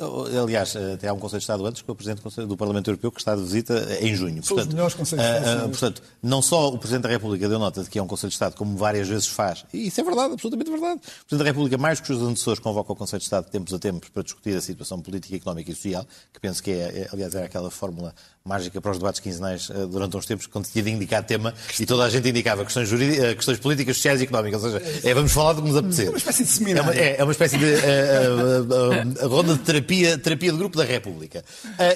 Aliás, 0.42 0.76
até 0.76 1.10
há 1.10 1.14
um 1.14 1.20
Conselho 1.20 1.40
de 1.40 1.44
Estado 1.44 1.66
antes, 1.66 1.82
que 1.82 1.90
é 1.90 1.94
o 1.94 1.96
Presidente 1.96 2.22
do 2.46 2.56
Parlamento 2.56 2.90
Europeu, 2.90 3.12
que 3.12 3.20
está 3.20 3.36
de 3.36 3.42
visita 3.42 3.98
em 4.00 4.16
junho. 4.16 4.42
São 4.44 4.56
portanto, 4.56 4.70
os 4.70 4.74
melhores 4.74 4.94
Conselhos 4.94 5.26
de 5.26 5.38
Estado. 5.38 5.66
Uh, 5.66 5.70
portanto, 5.70 6.02
não 6.22 6.42
só 6.42 6.70
o 6.70 6.78
Presidente 6.78 7.04
da 7.04 7.10
República 7.10 7.50
deu 7.50 7.60
nota 7.60 7.84
de 7.84 7.90
que 7.90 8.00
é 8.00 8.02
um 8.02 8.08
Conselho 8.08 8.30
de 8.30 8.36
Estado, 8.36 8.56
como 8.56 8.78
várias 8.78 9.10
vezes 9.10 9.28
faz, 9.28 9.66
e 9.74 9.88
isso 9.88 10.00
é 10.00 10.04
verdade, 10.06 10.34
absolutamente 10.34 10.72
verdade. 10.72 10.96
O 10.96 11.26
Presidente 11.28 11.38
da 11.38 11.44
República, 11.44 11.78
mais 11.78 12.00
que 12.00 12.14
os 12.14 12.22
antecessores, 12.22 12.60
convoca 12.60 12.94
o 12.94 12.96
Conselho 12.96 13.20
de 13.20 13.26
Estado 13.26 13.46
de 13.46 13.52
tempos 13.52 13.73
a 13.74 13.80
tempos 13.80 14.10
para 14.10 14.24
discutir 14.24 14.56
a 14.56 14.62
situação 14.62 15.02
política, 15.02 15.36
económica 15.36 15.72
e 15.72 15.76
social, 15.76 16.06
que 16.32 16.40
penso 16.40 16.62
que 16.62 16.72
é, 16.72 17.02
é 17.02 17.10
aliás, 17.12 17.36
era 17.36 17.46
aquela 17.46 17.70
fórmula 17.70 18.14
mágica 18.46 18.82
para 18.82 18.92
os 18.92 18.98
debates 18.98 19.22
quinzenais 19.22 19.70
uh, 19.70 19.88
durante 19.88 20.18
uns 20.18 20.26
tempos, 20.26 20.48
quando 20.48 20.66
tinha 20.66 20.84
de 20.84 20.92
indicar 20.92 21.24
tema 21.24 21.54
e 21.80 21.86
toda 21.86 22.04
a 22.04 22.10
gente 22.10 22.28
indicava 22.28 22.66
questões, 22.66 22.90
jurídicas, 22.90 23.32
uh, 23.32 23.36
questões 23.38 23.58
políticas, 23.58 23.96
sociais 23.96 24.20
e 24.20 24.26
económicas. 24.26 24.62
Ou 24.66 24.72
seja, 24.72 25.00
é, 25.08 25.14
vamos 25.14 25.32
falar 25.32 25.54
do 25.54 25.62
que 25.62 25.70
nos 25.70 25.78
apetecer. 25.78 26.08
É 26.08 26.10
uma 26.10 26.18
espécie 26.18 26.44
de 26.44 26.50
seminário. 26.50 26.90
É 26.90 26.92
uma, 26.92 27.02
é, 27.02 27.16
é 27.20 27.24
uma 27.24 27.32
espécie 27.32 27.58
de 27.58 27.66
uh, 27.66 29.30
ronda 29.30 29.54
de 29.54 29.60
terapia, 29.60 30.18
terapia 30.18 30.52
do 30.52 30.58
Grupo 30.58 30.78
da 30.78 30.84
República. 30.84 31.42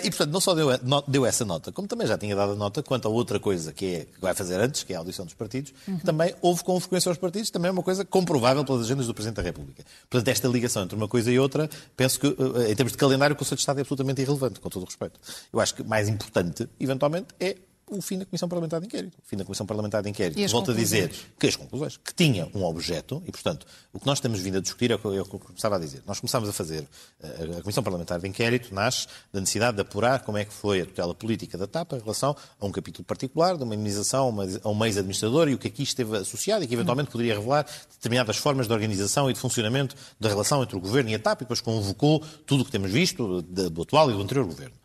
e, 0.02 0.10
portanto, 0.10 0.32
não 0.32 0.40
só 0.40 0.56
deu, 0.56 0.70
deu 1.06 1.26
essa 1.26 1.44
nota, 1.44 1.70
como 1.74 1.86
também 1.86 2.08
já 2.08 2.18
tinha 2.18 2.34
dado 2.34 2.54
a 2.54 2.56
nota 2.56 2.82
quanto 2.82 3.10
a 3.10 3.12
outra 3.12 3.42
coisa 3.42 3.74
que, 3.74 3.86
é, 3.86 4.00
que 4.06 4.22
vai 4.22 4.34
fazer 4.34 4.58
antes, 4.58 4.84
que 4.84 4.94
é 4.94 4.96
a 4.96 5.00
audição 5.00 5.26
dos 5.26 5.34
partidos, 5.34 5.74
uhum. 5.86 5.98
que 5.98 6.06
também 6.06 6.34
houve 6.42 6.64
com 6.64 6.80
frequência 6.80 7.10
aos 7.10 7.18
partidos, 7.18 7.50
também 7.50 7.68
é 7.68 7.72
uma 7.74 7.84
coisa 7.84 8.06
comprovável 8.06 8.64
pelas 8.64 8.84
agendas 8.84 9.06
do 9.06 9.14
Presidente 9.14 9.36
da 9.36 9.44
República. 9.44 9.84
Portanto, 10.10 10.30
esta 10.30 10.48
ligação 10.48 10.84
entre 10.84 10.96
uma 10.96 11.10
coisa 11.10 11.30
e 11.30 11.38
outra, 11.38 11.70
penso 11.98 12.22
que, 12.22 12.28
em 12.28 12.74
termos 12.74 12.94
de 12.94 12.98
calendário, 12.98 13.34
o 13.34 13.38
Conselho 13.38 13.58
de 13.58 13.64
Estado 13.64 13.80
é 13.80 13.82
absolutamente 13.82 14.22
irrelevante, 14.22 14.62
com 14.62 14.70
todo 14.70 14.84
o 14.84 14.86
respeito. 14.86 15.20
Eu 15.52 15.60
acho 15.60 15.76
que 15.76 15.84
mais 15.84 16.08
importante, 16.08 16.37
eventualmente, 16.80 17.28
é 17.40 17.58
o 17.90 18.02
fim 18.02 18.18
da 18.18 18.26
Comissão 18.26 18.50
Parlamentar 18.50 18.82
de 18.82 18.88
Inquérito. 18.88 19.18
O 19.18 19.28
fim 19.28 19.38
da 19.38 19.46
Comissão 19.46 19.66
Parlamentar 19.66 20.04
de 20.04 20.10
Inquérito. 20.10 20.52
Volto 20.52 20.72
a 20.72 20.74
dizer 20.74 21.10
que 21.40 21.48
as 21.48 21.56
conclusões, 21.56 21.96
que 21.96 22.14
tinha 22.14 22.50
um 22.54 22.64
objeto, 22.66 23.24
e, 23.26 23.32
portanto, 23.32 23.66
o 23.94 24.00
que 24.00 24.06
nós 24.06 24.18
estamos 24.18 24.40
vindo 24.42 24.58
a 24.58 24.62
discutir 24.62 24.92
é 24.92 24.96
o 24.96 25.00
que 25.00 25.08
eu 25.08 25.26
começava 25.26 25.78
a 25.78 25.80
dizer. 25.80 26.04
Nós 26.06 26.20
começámos 26.20 26.50
a 26.50 26.54
fazer, 26.54 26.86
eh, 27.22 27.58
a 27.58 27.62
Comissão 27.62 27.82
Parlamentar 27.82 28.20
de 28.20 28.28
Inquérito 28.28 28.76
nasce 28.76 29.08
da 29.32 29.40
necessidade 29.40 29.76
de 29.76 29.82
apurar 29.82 30.24
como 30.24 30.38
é 30.38 30.44
que 30.44 30.54
foi 30.54 30.82
a 30.82 30.86
tutela 30.86 31.16
política 31.16 31.58
da 31.58 31.66
TAP 31.66 31.94
em 31.94 32.00
relação 32.00 32.36
a 32.60 32.66
um 32.66 32.72
capítulo 32.72 33.06
particular, 33.06 33.56
de 33.56 33.64
uma 33.64 33.74
imunização 33.74 34.36
a 34.64 34.70
um 34.70 34.86
ex-administrador 34.86 35.48
e 35.48 35.54
o 35.54 35.58
que 35.58 35.70
aqui 35.70 35.84
esteve 35.84 36.18
associado 36.18 36.66
e 36.66 36.68
que 36.68 36.74
eventualmente 36.74 37.10
poderia 37.10 37.36
revelar 37.36 37.66
determinadas 37.94 38.36
formas 38.36 38.68
de 38.68 38.74
organização 38.74 39.30
e 39.30 39.34
de 39.34 39.40
funcionamento 39.40 39.96
da 40.20 40.28
relação 40.28 40.62
entre 40.62 40.76
o 40.76 40.80
Governo 40.80 41.10
e 41.10 41.16
a 41.16 41.20
TAP 41.20 41.42
e 41.42 41.44
depois 41.46 41.62
convocou 41.62 42.22
tudo 42.46 42.64
o 42.64 42.66
que 42.66 42.72
temos 42.72 42.92
visto 42.92 43.42
do 43.42 43.82
atual 43.82 44.10
e 44.12 44.14
do 44.14 44.22
anterior 44.22 44.46
Governo. 44.46 44.76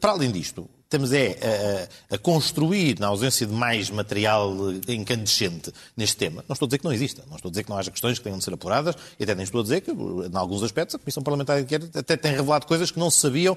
Para 0.00 0.10
além 0.10 0.30
disto, 0.30 0.68
estamos 0.84 1.12
é 1.12 1.88
a, 2.10 2.14
a, 2.14 2.18
construir, 2.18 2.98
na 3.00 3.06
ausência 3.06 3.46
de 3.46 3.52
mais 3.52 3.88
material 3.88 4.54
incandescente 4.86 5.72
neste 5.96 6.16
tema. 6.16 6.44
Não 6.46 6.52
estou 6.52 6.66
a 6.66 6.68
dizer 6.68 6.78
que 6.78 6.84
não 6.84 6.92
exista, 6.92 7.24
não 7.28 7.36
estou 7.36 7.48
a 7.48 7.52
dizer 7.52 7.64
que 7.64 7.70
não 7.70 7.78
haja 7.78 7.90
questões 7.90 8.18
que 8.18 8.24
tenham 8.24 8.38
de 8.38 8.44
ser 8.44 8.52
apuradas, 8.52 8.94
e 9.18 9.24
até 9.24 9.34
nem 9.34 9.44
estou 9.44 9.60
a 9.60 9.62
dizer 9.62 9.80
que, 9.80 9.90
em 9.90 10.36
alguns 10.36 10.62
aspectos, 10.62 10.94
a 10.94 10.98
Comissão 10.98 11.22
Parlamentar 11.22 11.56
de 11.56 11.62
Inquérito 11.62 11.98
até 11.98 12.16
tem 12.16 12.32
revelado 12.32 12.66
coisas 12.66 12.90
que 12.90 12.98
não 12.98 13.10
se 13.10 13.18
sabiam 13.18 13.56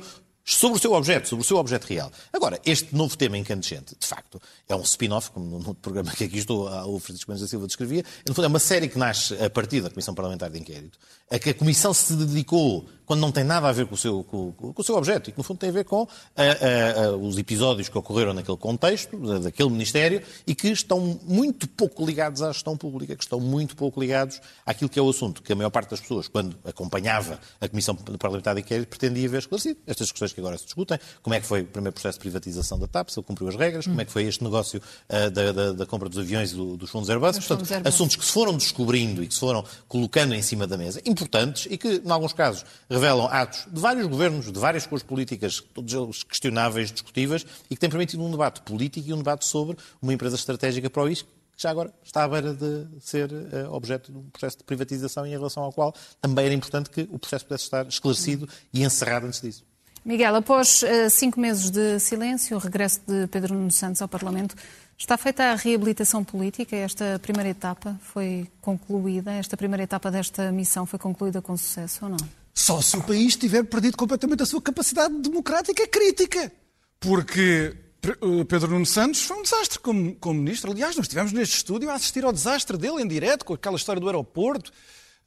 sobre 0.56 0.78
o 0.78 0.82
seu 0.82 0.94
objeto, 0.94 1.28
sobre 1.28 1.44
o 1.44 1.48
seu 1.48 1.58
objeto 1.58 1.86
real. 1.86 2.12
Agora, 2.34 2.60
este 2.66 2.96
novo 2.96 3.16
tema 3.18 3.38
incandescente, 3.38 3.96
de 4.00 4.08
facto, 4.08 4.42
é 4.68 4.76
um 4.76 4.82
spin-off, 4.82 5.32
como 5.32 5.60
no 5.60 5.76
programa 5.76 6.12
que 6.12 6.24
aqui 6.24 6.40
estou, 6.40 6.68
o 6.88 7.00
Francisco 7.00 7.32
Mendes 7.32 7.42
da 7.42 7.48
Silva 7.48 7.68
descrevia, 7.68 8.04
é 8.26 8.48
uma 8.48 8.60
série 8.60 8.88
que 8.88 8.98
nasce 8.98 9.36
a 9.44 9.50
partir 9.50 9.82
da 9.82 9.90
Comissão 9.90 10.14
Parlamentar 10.14 10.50
de 10.50 10.60
Inquérito, 10.60 10.98
a 11.30 11.38
que 11.38 11.52
a 11.52 11.54
Comissão 11.54 11.94
se 11.94 12.14
dedicou 12.14 12.88
quando 13.10 13.22
não 13.22 13.32
tem 13.32 13.44
nada 13.44 13.68
a 13.68 13.72
ver 13.72 13.88
com 13.88 13.96
o 13.96 13.98
seu, 13.98 14.24
com, 14.24 14.52
com 14.52 14.74
o 14.76 14.84
seu 14.84 14.96
objeto 14.96 15.32
e 15.32 15.34
que, 15.34 15.38
no 15.40 15.44
fundo, 15.44 15.58
tem 15.58 15.70
a 15.70 15.74
ver 15.74 15.84
com 15.84 16.08
a, 16.36 16.44
a, 16.44 17.06
a, 17.06 17.18
os 17.18 17.40
episódios 17.40 17.90
que 17.90 17.98
ocorreram 17.98 18.36
naquele 18.36 18.58
contexto, 18.58 19.18
daquele 19.40 19.72
Ministério, 19.72 20.22
e 20.46 20.54
que 20.54 20.68
estão 20.68 21.20
muito 21.24 21.68
pouco 21.68 22.06
ligados 22.06 22.44
à 22.44 22.52
gestão 22.52 22.78
pública, 22.78 23.16
que 23.16 23.24
estão 23.24 23.40
muito 23.40 23.76
pouco 23.76 24.00
ligados 24.00 24.40
àquilo 24.64 24.88
que 24.92 25.00
é 25.00 25.02
o 25.02 25.10
assunto 25.10 25.42
que 25.42 25.52
a 25.52 25.56
maior 25.56 25.72
parte 25.72 25.90
das 25.90 26.00
pessoas, 26.00 26.28
quando 26.28 26.56
acompanhava 26.64 27.40
a 27.60 27.68
Comissão 27.68 27.96
Parlamentar 27.96 28.54
de 28.54 28.62
Inquérito, 28.62 28.88
pretendia 28.88 29.28
ver 29.28 29.40
esclarecido. 29.40 29.80
Estas 29.88 30.12
questões 30.12 30.32
que 30.32 30.39
agora 30.40 30.58
se 30.58 30.66
discutem, 30.66 31.00
como 31.22 31.34
é 31.34 31.40
que 31.40 31.46
foi 31.46 31.62
o 31.62 31.66
primeiro 31.66 31.94
processo 31.94 32.18
de 32.18 32.22
privatização 32.22 32.80
da 32.80 32.88
TAP, 32.88 33.10
se 33.10 33.20
ele 33.20 33.26
cumpriu 33.26 33.48
as 33.48 33.56
regras, 33.56 33.86
como 33.86 34.00
é 34.02 34.06
que 34.06 34.12
foi 34.12 34.24
este 34.24 34.44
negócio 34.44 34.82
uh, 35.10 35.30
da, 35.30 35.52
da, 35.52 35.72
da, 35.74 35.86
compra 35.86 36.10
dos 36.10 36.18
aviões 36.18 36.52
e 36.52 36.56
do, 36.56 36.78
dos 36.78 36.90
fundos 36.90 37.10
Airbus. 37.10 37.38
Portanto, 37.38 37.60
fundos 37.60 37.72
Airbus. 37.72 37.94
assuntos 37.94 38.16
que 38.16 38.26
se 38.26 38.32
foram 38.32 38.58
descobrindo 38.58 39.24
e 39.24 39.28
que 39.28 39.34
se 39.34 39.40
foram 39.40 39.64
colocando 39.88 40.34
em 40.34 40.42
cima 40.42 40.66
da 40.66 40.78
mesa, 40.78 41.02
importantes 41.06 41.68
e 41.70 41.78
que, 41.78 42.02
em 42.04 42.12
alguns 42.12 42.34
casos, 42.34 42.66
revelam 42.90 43.28
atos 43.28 43.66
de 43.72 43.80
vários 43.80 44.08
governos, 44.08 44.52
de 44.52 44.60
várias 44.60 44.86
cores 44.86 45.04
políticas, 45.04 45.62
todos 45.74 45.94
eles 45.94 46.24
questionáveis, 46.24 46.92
discutíveis, 46.92 47.46
e 47.70 47.76
que 47.76 47.80
têm 47.80 47.90
permitido 47.90 48.24
um 48.24 48.32
debate 48.32 48.62
político 48.62 49.08
e 49.10 49.14
um 49.14 49.18
debate 49.18 49.46
sobre 49.46 49.78
uma 50.02 50.14
empresa 50.14 50.36
estratégica 50.36 50.90
para 50.90 51.04
o 51.04 51.10
ISC, 51.10 51.26
que 51.60 51.64
já 51.64 51.72
agora 51.72 51.94
está 52.02 52.24
à 52.24 52.28
beira 52.28 52.54
de 52.54 52.88
ser 53.02 53.30
uh, 53.32 53.74
objeto 53.74 54.12
de 54.12 54.18
um 54.18 54.30
processo 54.30 54.60
de 54.60 54.64
privatização 54.64 55.28
e 55.28 55.30
em 55.30 55.34
relação 55.34 55.62
ao 55.62 55.74
qual 55.74 55.94
também 56.22 56.46
era 56.46 56.54
importante 56.54 56.90
que 56.90 57.02
o 57.12 57.20
processo 57.20 57.46
pudesse 57.46 57.66
estar 57.66 57.86
esclarecido 57.86 58.48
e 58.74 58.82
encerrado 58.82 59.26
antes 59.26 59.42
disso. 59.42 59.66
Miguel, 60.06 60.36
após 60.36 60.82
uh, 60.84 61.10
cinco 61.10 61.40
meses 61.40 61.70
de 61.70 62.00
silêncio, 62.00 62.58
o 62.58 62.60
regresso 62.60 63.02
de 63.08 63.28
Pedro 63.28 63.54
Nuno 63.54 63.72
Santos 63.72 64.02
ao 64.02 64.08
Parlamento 64.08 64.56
Está 65.00 65.18
feita 65.18 65.54
a 65.54 65.56
reabilitação 65.56 66.26
política? 66.26 66.76
Esta 66.76 67.18
primeira 67.20 67.50
etapa 67.50 67.98
foi 68.14 68.46
concluída? 68.60 69.32
Esta 69.32 69.56
primeira 69.56 69.82
etapa 69.82 70.12
desta 70.12 70.52
missão 70.52 70.86
foi 70.86 71.00
concluída 71.00 71.42
com 71.42 71.56
sucesso 71.56 72.04
ou 72.04 72.10
não? 72.10 72.18
Só 72.54 72.82
se 72.82 72.98
o 72.98 73.04
país 73.04 73.38
tiver 73.38 73.64
perdido 73.64 73.96
completamente 73.96 74.44
a 74.44 74.46
sua 74.46 74.62
capacidade 74.62 75.16
democrática 75.22 75.88
crítica. 75.88 76.52
Porque 77.00 77.74
eh, 78.04 78.44
Pedro 78.46 78.72
Nuno 78.72 78.86
Santos 78.86 79.22
foi 79.22 79.38
um 79.38 79.42
desastre 79.42 79.80
como, 79.80 80.16
como 80.16 80.42
ministro. 80.42 80.70
Aliás, 80.70 80.98
nós 80.98 81.06
estivemos 81.06 81.32
neste 81.32 81.56
estúdio 81.56 81.90
a 81.90 81.94
assistir 81.94 82.26
ao 82.26 82.34
desastre 82.34 82.78
dele 82.78 83.02
em 83.02 83.08
direto, 83.08 83.46
com 83.46 83.54
aquela 83.54 83.78
história 83.78 84.02
do 84.02 84.08
aeroporto, 84.08 84.70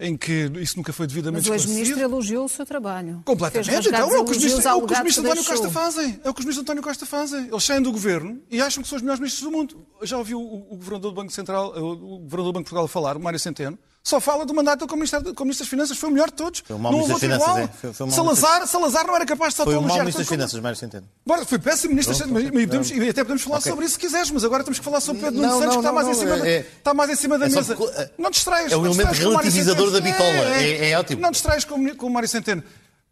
em 0.03 0.17
que 0.17 0.51
isso 0.61 0.77
nunca 0.77 0.93
foi 0.93 1.07
devidamente 1.07 1.49
Mas 1.49 1.67
o 1.67 1.69
ex-ministro 1.69 2.01
elogiou 2.01 2.45
o 2.45 2.49
seu 2.49 2.67
trabalho. 2.67 3.23
Completamente. 3.25 3.89
Então, 3.89 4.15
é 4.15 4.19
o 4.19 4.25
que 4.25 4.33
os 4.33 4.37
ministros, 4.39 4.67
é 4.67 4.75
o 4.75 4.87
que 4.87 4.93
os 4.93 4.99
ministros 4.99 5.25
António 5.25 5.45
Costa 5.45 5.71
fazem. 5.71 6.21
É 6.25 6.31
o 6.31 6.35
que 6.35 6.41
os 6.41 6.45
ministros 6.45 6.59
António 6.59 6.83
Costa 6.83 7.07
fazem. 7.07 7.47
Eles 7.47 7.65
saem 7.65 7.81
do 7.81 7.93
governo 7.93 8.43
e 8.51 8.61
acham 8.61 8.83
que 8.83 8.89
são 8.89 8.97
os 8.97 9.03
melhores 9.03 9.21
ministros 9.21 9.45
do 9.45 9.57
mundo. 9.57 9.87
Já 10.03 10.19
ouviu 10.19 10.41
o, 10.41 10.73
o 10.73 10.77
governador 10.77 11.13
do 11.13 11.15
Banco 11.15 11.33
Central, 11.33 11.69
o 11.69 12.19
governador 12.19 12.45
do 12.45 12.53
Banco 12.53 12.65
de 12.65 12.71
Portugal 12.71 12.89
falar, 12.89 13.17
o 13.17 13.21
Mário 13.21 13.39
Centeno, 13.39 13.79
só 14.05 14.21
fala 14.21 14.45
do 14.45 14.53
mandato 14.53 14.85
Ministro, 14.97 15.23
como 15.35 15.47
Ministro 15.47 15.65
das 15.65 15.71
Finanças, 15.71 15.97
foi 15.97 16.09
o 16.09 16.13
melhor 16.13 16.29
de 16.29 16.35
todos. 16.35 16.61
Foi 16.67 16.75
um 16.75 16.79
mau 16.79 16.93
Ministro 16.93 17.15
das 17.15 17.21
Finanças, 17.21 17.49
igual. 17.49 17.59
é. 17.59 17.69
Foi, 17.69 17.93
foi 17.93 18.07
um 18.07 18.11
Salazar, 18.11 18.67
Salazar 18.67 19.07
não 19.07 19.15
era 19.15 19.25
capaz 19.25 19.55
de 19.55 19.63
Foi 19.63 19.77
um 19.77 19.83
mau 19.83 19.97
Ministro 19.99 20.23
das 20.23 20.29
Finanças, 20.29 20.61
Mário 20.61 20.77
Centeno. 20.77 21.09
Bora, 21.25 21.45
foi 21.45 21.59
péssimo 21.61 21.91
Ministro 21.91 22.13
das 22.13 22.27
Finanças, 22.27 22.49
e, 22.49 22.67
podemos, 22.67 22.91
e 22.91 23.09
até 23.09 23.23
podemos 23.23 23.43
falar 23.43 23.59
okay. 23.59 23.71
sobre 23.71 23.85
isso 23.85 23.95
se 23.95 24.01
quiseres, 24.01 24.31
mas 24.33 24.45
agora 24.45 24.65
temos 24.65 24.81
que 24.81 24.85
falar 24.85 25.01
sobre 25.01 25.23
Pedro 25.23 25.41
Nuno 25.41 25.53
Santos, 25.53 25.75
que 25.75 25.79
está, 25.79 25.93
mais, 25.93 26.09
em 26.09 26.15
cima 26.15 26.37
da, 26.37 26.49
é, 26.49 26.59
está 26.59 26.95
mais 26.95 27.11
em 27.11 27.17
cima 27.17 27.39
da 27.39 27.47
é 27.47 27.49
mesa. 27.49 27.77
Só, 27.77 27.87
não 28.19 28.31
distraias. 28.31 28.73
É 28.73 28.77
o 28.77 28.85
elemento 28.85 29.13
relativizador 29.13 29.91
da 29.93 30.01
bitola, 30.01 30.57
é, 30.57 30.69
é, 30.69 30.91
é, 30.91 30.99
ótimo. 30.99 31.23
Não 31.23 31.31
distraias 31.31 31.65
com, 31.65 31.95
com 31.95 32.07
o 32.07 32.11
Mário 32.11 32.29
Centeno. 32.29 32.63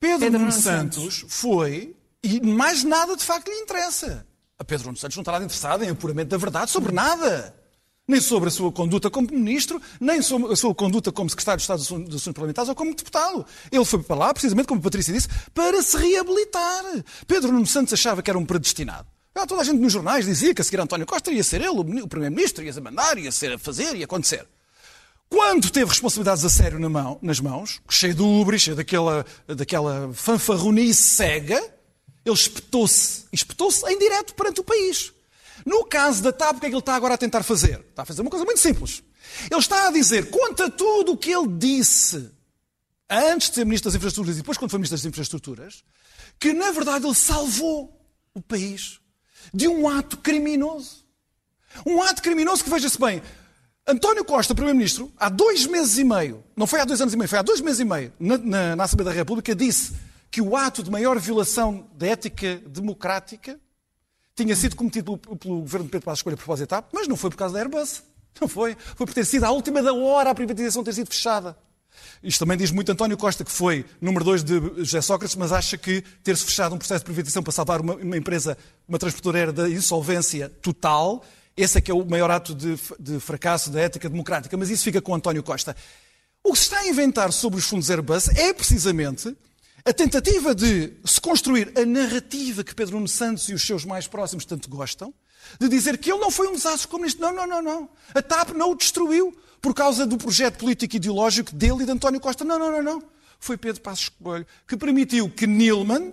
Pedro, 0.00 0.18
Pedro 0.18 0.38
Nuno 0.40 0.52
Santos, 0.52 1.18
Santos 1.18 1.24
foi, 1.28 1.94
e 2.20 2.40
mais 2.40 2.82
nada 2.82 3.14
de 3.16 3.22
facto 3.22 3.48
lhe 3.48 3.58
interessa. 3.58 4.26
A 4.58 4.64
Pedro 4.64 4.86
Nuno 4.86 4.96
Santos 4.96 5.16
não 5.16 5.22
está 5.22 5.32
nada 5.32 5.44
interessado 5.44 5.84
em 5.84 5.90
apuramento 5.90 6.30
da 6.30 6.36
verdade 6.36 6.70
sobre 6.70 6.92
nada 6.92 7.54
nem 8.10 8.20
sobre 8.20 8.48
a 8.48 8.52
sua 8.52 8.72
conduta 8.72 9.08
como 9.08 9.28
ministro, 9.30 9.80
nem 10.00 10.20
sobre 10.20 10.52
a 10.52 10.56
sua 10.56 10.74
conduta 10.74 11.12
como 11.12 11.30
secretário 11.30 11.58
de 11.58 11.62
Estado 11.62 11.78
dos 11.78 12.16
Assuntos 12.16 12.32
Parlamentares 12.32 12.68
ou 12.68 12.74
como 12.74 12.94
deputado. 12.94 13.46
Ele 13.70 13.84
foi 13.84 14.02
para 14.02 14.16
lá, 14.16 14.34
precisamente 14.34 14.66
como 14.66 14.80
a 14.80 14.82
Patrícia 14.82 15.14
disse, 15.14 15.28
para 15.54 15.80
se 15.82 15.96
reabilitar. 15.96 16.84
Pedro 17.26 17.52
Nuno 17.52 17.66
Santos 17.66 17.92
achava 17.94 18.22
que 18.22 18.28
era 18.28 18.38
um 18.38 18.44
predestinado. 18.44 19.06
Ah, 19.34 19.46
toda 19.46 19.62
a 19.62 19.64
gente 19.64 19.78
nos 19.78 19.92
jornais 19.92 20.26
dizia 20.26 20.52
que 20.52 20.60
a 20.60 20.64
seguir 20.64 20.80
António 20.80 21.06
Costa 21.06 21.30
ia 21.30 21.44
ser 21.44 21.60
ele, 21.60 21.68
o 21.70 22.08
Primeiro-Ministro, 22.08 22.64
ia 22.64 22.80
mandar, 22.80 23.16
ia 23.16 23.30
ser 23.30 23.52
a 23.52 23.58
fazer, 23.58 23.94
ia 23.94 24.04
acontecer. 24.04 24.46
Quando 25.28 25.70
teve 25.70 25.88
responsabilidades 25.88 26.44
a 26.44 26.50
sério 26.50 26.80
na 26.80 26.88
mão, 26.88 27.16
nas 27.22 27.38
mãos, 27.38 27.80
cheio 27.88 28.12
de 28.12 28.22
ubri, 28.22 28.58
cheio 28.58 28.76
daquela, 28.76 29.24
daquela 29.46 30.10
fanfarronice 30.12 31.00
cega, 31.00 31.62
ele 32.24 32.34
espetou-se, 32.34 33.26
espetou-se 33.32 33.88
em 33.88 33.96
direto 33.96 34.34
perante 34.34 34.60
o 34.60 34.64
país. 34.64 35.12
No 35.64 35.84
caso 35.84 36.22
da 36.22 36.32
TAP, 36.32 36.56
o 36.56 36.60
que 36.60 36.66
é 36.66 36.68
que 36.68 36.74
ele 36.74 36.80
está 36.80 36.94
agora 36.94 37.14
a 37.14 37.18
tentar 37.18 37.42
fazer? 37.42 37.80
Está 37.90 38.02
a 38.02 38.06
fazer 38.06 38.22
uma 38.22 38.30
coisa 38.30 38.44
muito 38.44 38.60
simples. 38.60 39.02
Ele 39.50 39.60
está 39.60 39.88
a 39.88 39.92
dizer, 39.92 40.30
conta 40.30 40.70
tudo 40.70 41.12
o 41.12 41.16
que 41.16 41.30
ele 41.30 41.48
disse 41.48 42.30
antes 43.08 43.50
de 43.50 43.56
ser 43.56 43.64
Ministro 43.64 43.90
das 43.90 43.96
Infraestruturas 43.96 44.36
e 44.36 44.40
depois 44.40 44.56
quando 44.56 44.70
foi 44.70 44.78
Ministro 44.78 44.96
das 44.96 45.04
Infraestruturas, 45.04 45.84
que 46.38 46.52
na 46.52 46.70
verdade 46.70 47.06
ele 47.06 47.14
salvou 47.14 48.00
o 48.34 48.40
país 48.40 49.00
de 49.52 49.66
um 49.66 49.88
ato 49.88 50.16
criminoso. 50.18 51.04
Um 51.84 52.02
ato 52.02 52.22
criminoso 52.22 52.64
que, 52.64 52.70
veja-se 52.70 52.98
bem, 52.98 53.22
António 53.86 54.24
Costa, 54.24 54.54
Primeiro-Ministro, 54.54 55.12
há 55.16 55.28
dois 55.28 55.66
meses 55.66 55.98
e 55.98 56.04
meio, 56.04 56.44
não 56.56 56.66
foi 56.66 56.80
há 56.80 56.84
dois 56.84 57.00
anos 57.00 57.14
e 57.14 57.16
meio, 57.16 57.28
foi 57.28 57.38
há 57.38 57.42
dois 57.42 57.60
meses 57.60 57.80
e 57.80 57.84
meio, 57.84 58.12
na, 58.18 58.38
na, 58.38 58.76
na 58.76 58.84
Assembleia 58.84 59.10
da 59.10 59.16
República, 59.16 59.54
disse 59.54 59.92
que 60.30 60.40
o 60.40 60.56
ato 60.56 60.82
de 60.82 60.90
maior 60.90 61.18
violação 61.18 61.88
da 61.94 62.06
ética 62.06 62.56
democrática 62.66 63.58
tinha 64.44 64.56
sido 64.56 64.76
cometido 64.76 65.18
pelo, 65.18 65.36
pelo 65.36 65.60
governo 65.60 65.86
de 65.86 65.92
Pedro 65.92 66.04
Passos 66.04 66.22
propósito 66.22 66.64
etapa, 66.64 66.88
mas 66.92 67.06
não 67.06 67.16
foi 67.16 67.30
por 67.30 67.36
causa 67.36 67.54
da 67.54 67.60
Airbus. 67.60 68.02
Não 68.40 68.48
foi. 68.48 68.76
Foi 68.96 69.06
por 69.06 69.12
ter 69.12 69.24
sido 69.24 69.44
à 69.44 69.50
última 69.50 69.82
da 69.82 69.92
hora 69.92 70.30
a 70.30 70.34
privatização 70.34 70.84
ter 70.84 70.94
sido 70.94 71.08
fechada. 71.08 71.56
Isto 72.22 72.38
também 72.40 72.56
diz 72.56 72.70
muito 72.70 72.90
António 72.92 73.16
Costa, 73.16 73.44
que 73.44 73.50
foi 73.50 73.84
número 74.00 74.24
2 74.24 74.44
de 74.44 74.60
José 74.78 75.00
Sócrates, 75.00 75.36
mas 75.36 75.52
acha 75.52 75.76
que 75.76 76.02
ter-se 76.22 76.44
fechado 76.44 76.74
um 76.74 76.78
processo 76.78 77.00
de 77.00 77.06
privatização 77.06 77.42
para 77.42 77.52
salvar 77.52 77.80
uma, 77.80 77.94
uma 77.94 78.16
empresa, 78.16 78.56
uma 78.88 78.98
transportadora 78.98 79.52
da 79.52 79.68
insolvência 79.68 80.48
total, 80.48 81.24
esse 81.56 81.78
é 81.78 81.80
que 81.80 81.90
é 81.90 81.94
o 81.94 82.04
maior 82.04 82.30
ato 82.30 82.54
de, 82.54 82.78
de, 82.98 83.20
fracasso 83.20 83.70
da 83.70 83.80
ética 83.80 84.08
democrática. 84.08 84.56
Mas 84.56 84.70
isso 84.70 84.84
fica 84.84 85.00
com 85.00 85.14
António 85.14 85.42
Costa. 85.42 85.76
O 86.42 86.52
que 86.52 86.58
se 86.58 86.64
está 86.64 86.78
a 86.78 86.88
inventar 86.88 87.32
sobre 87.32 87.58
os 87.58 87.66
fundos 87.66 87.90
Airbus 87.90 88.28
é 88.28 88.52
precisamente 88.54 89.36
a 89.84 89.92
tentativa 89.92 90.54
de 90.54 90.92
se 91.04 91.20
construir 91.20 91.72
a 91.76 91.84
narrativa 91.84 92.62
que 92.62 92.74
Pedro 92.74 92.96
Nuno 92.96 93.08
Santos 93.08 93.48
e 93.48 93.54
os 93.54 93.62
seus 93.62 93.84
mais 93.84 94.06
próximos 94.06 94.44
tanto 94.44 94.68
gostam, 94.68 95.12
de 95.58 95.68
dizer 95.68 95.98
que 95.98 96.10
ele 96.10 96.20
não 96.20 96.30
foi 96.30 96.48
um 96.48 96.52
desastre 96.52 96.88
comunista. 96.88 97.20
Não, 97.20 97.34
não, 97.34 97.46
não, 97.46 97.62
não. 97.62 97.88
A 98.14 98.22
TAP 98.22 98.50
não 98.50 98.70
o 98.70 98.74
destruiu 98.74 99.36
por 99.60 99.74
causa 99.74 100.06
do 100.06 100.16
projeto 100.16 100.58
político 100.58 100.96
ideológico 100.96 101.54
dele 101.54 101.82
e 101.82 101.86
de 101.86 101.92
António 101.92 102.20
Costa. 102.20 102.44
Não, 102.44 102.58
não, 102.58 102.70
não, 102.70 102.82
não. 102.82 103.02
Foi 103.38 103.56
Pedro 103.56 103.80
Passos 103.80 104.10
Coelho 104.10 104.46
que 104.66 104.76
permitiu 104.76 105.30
que 105.30 105.46
Nilman 105.46 106.12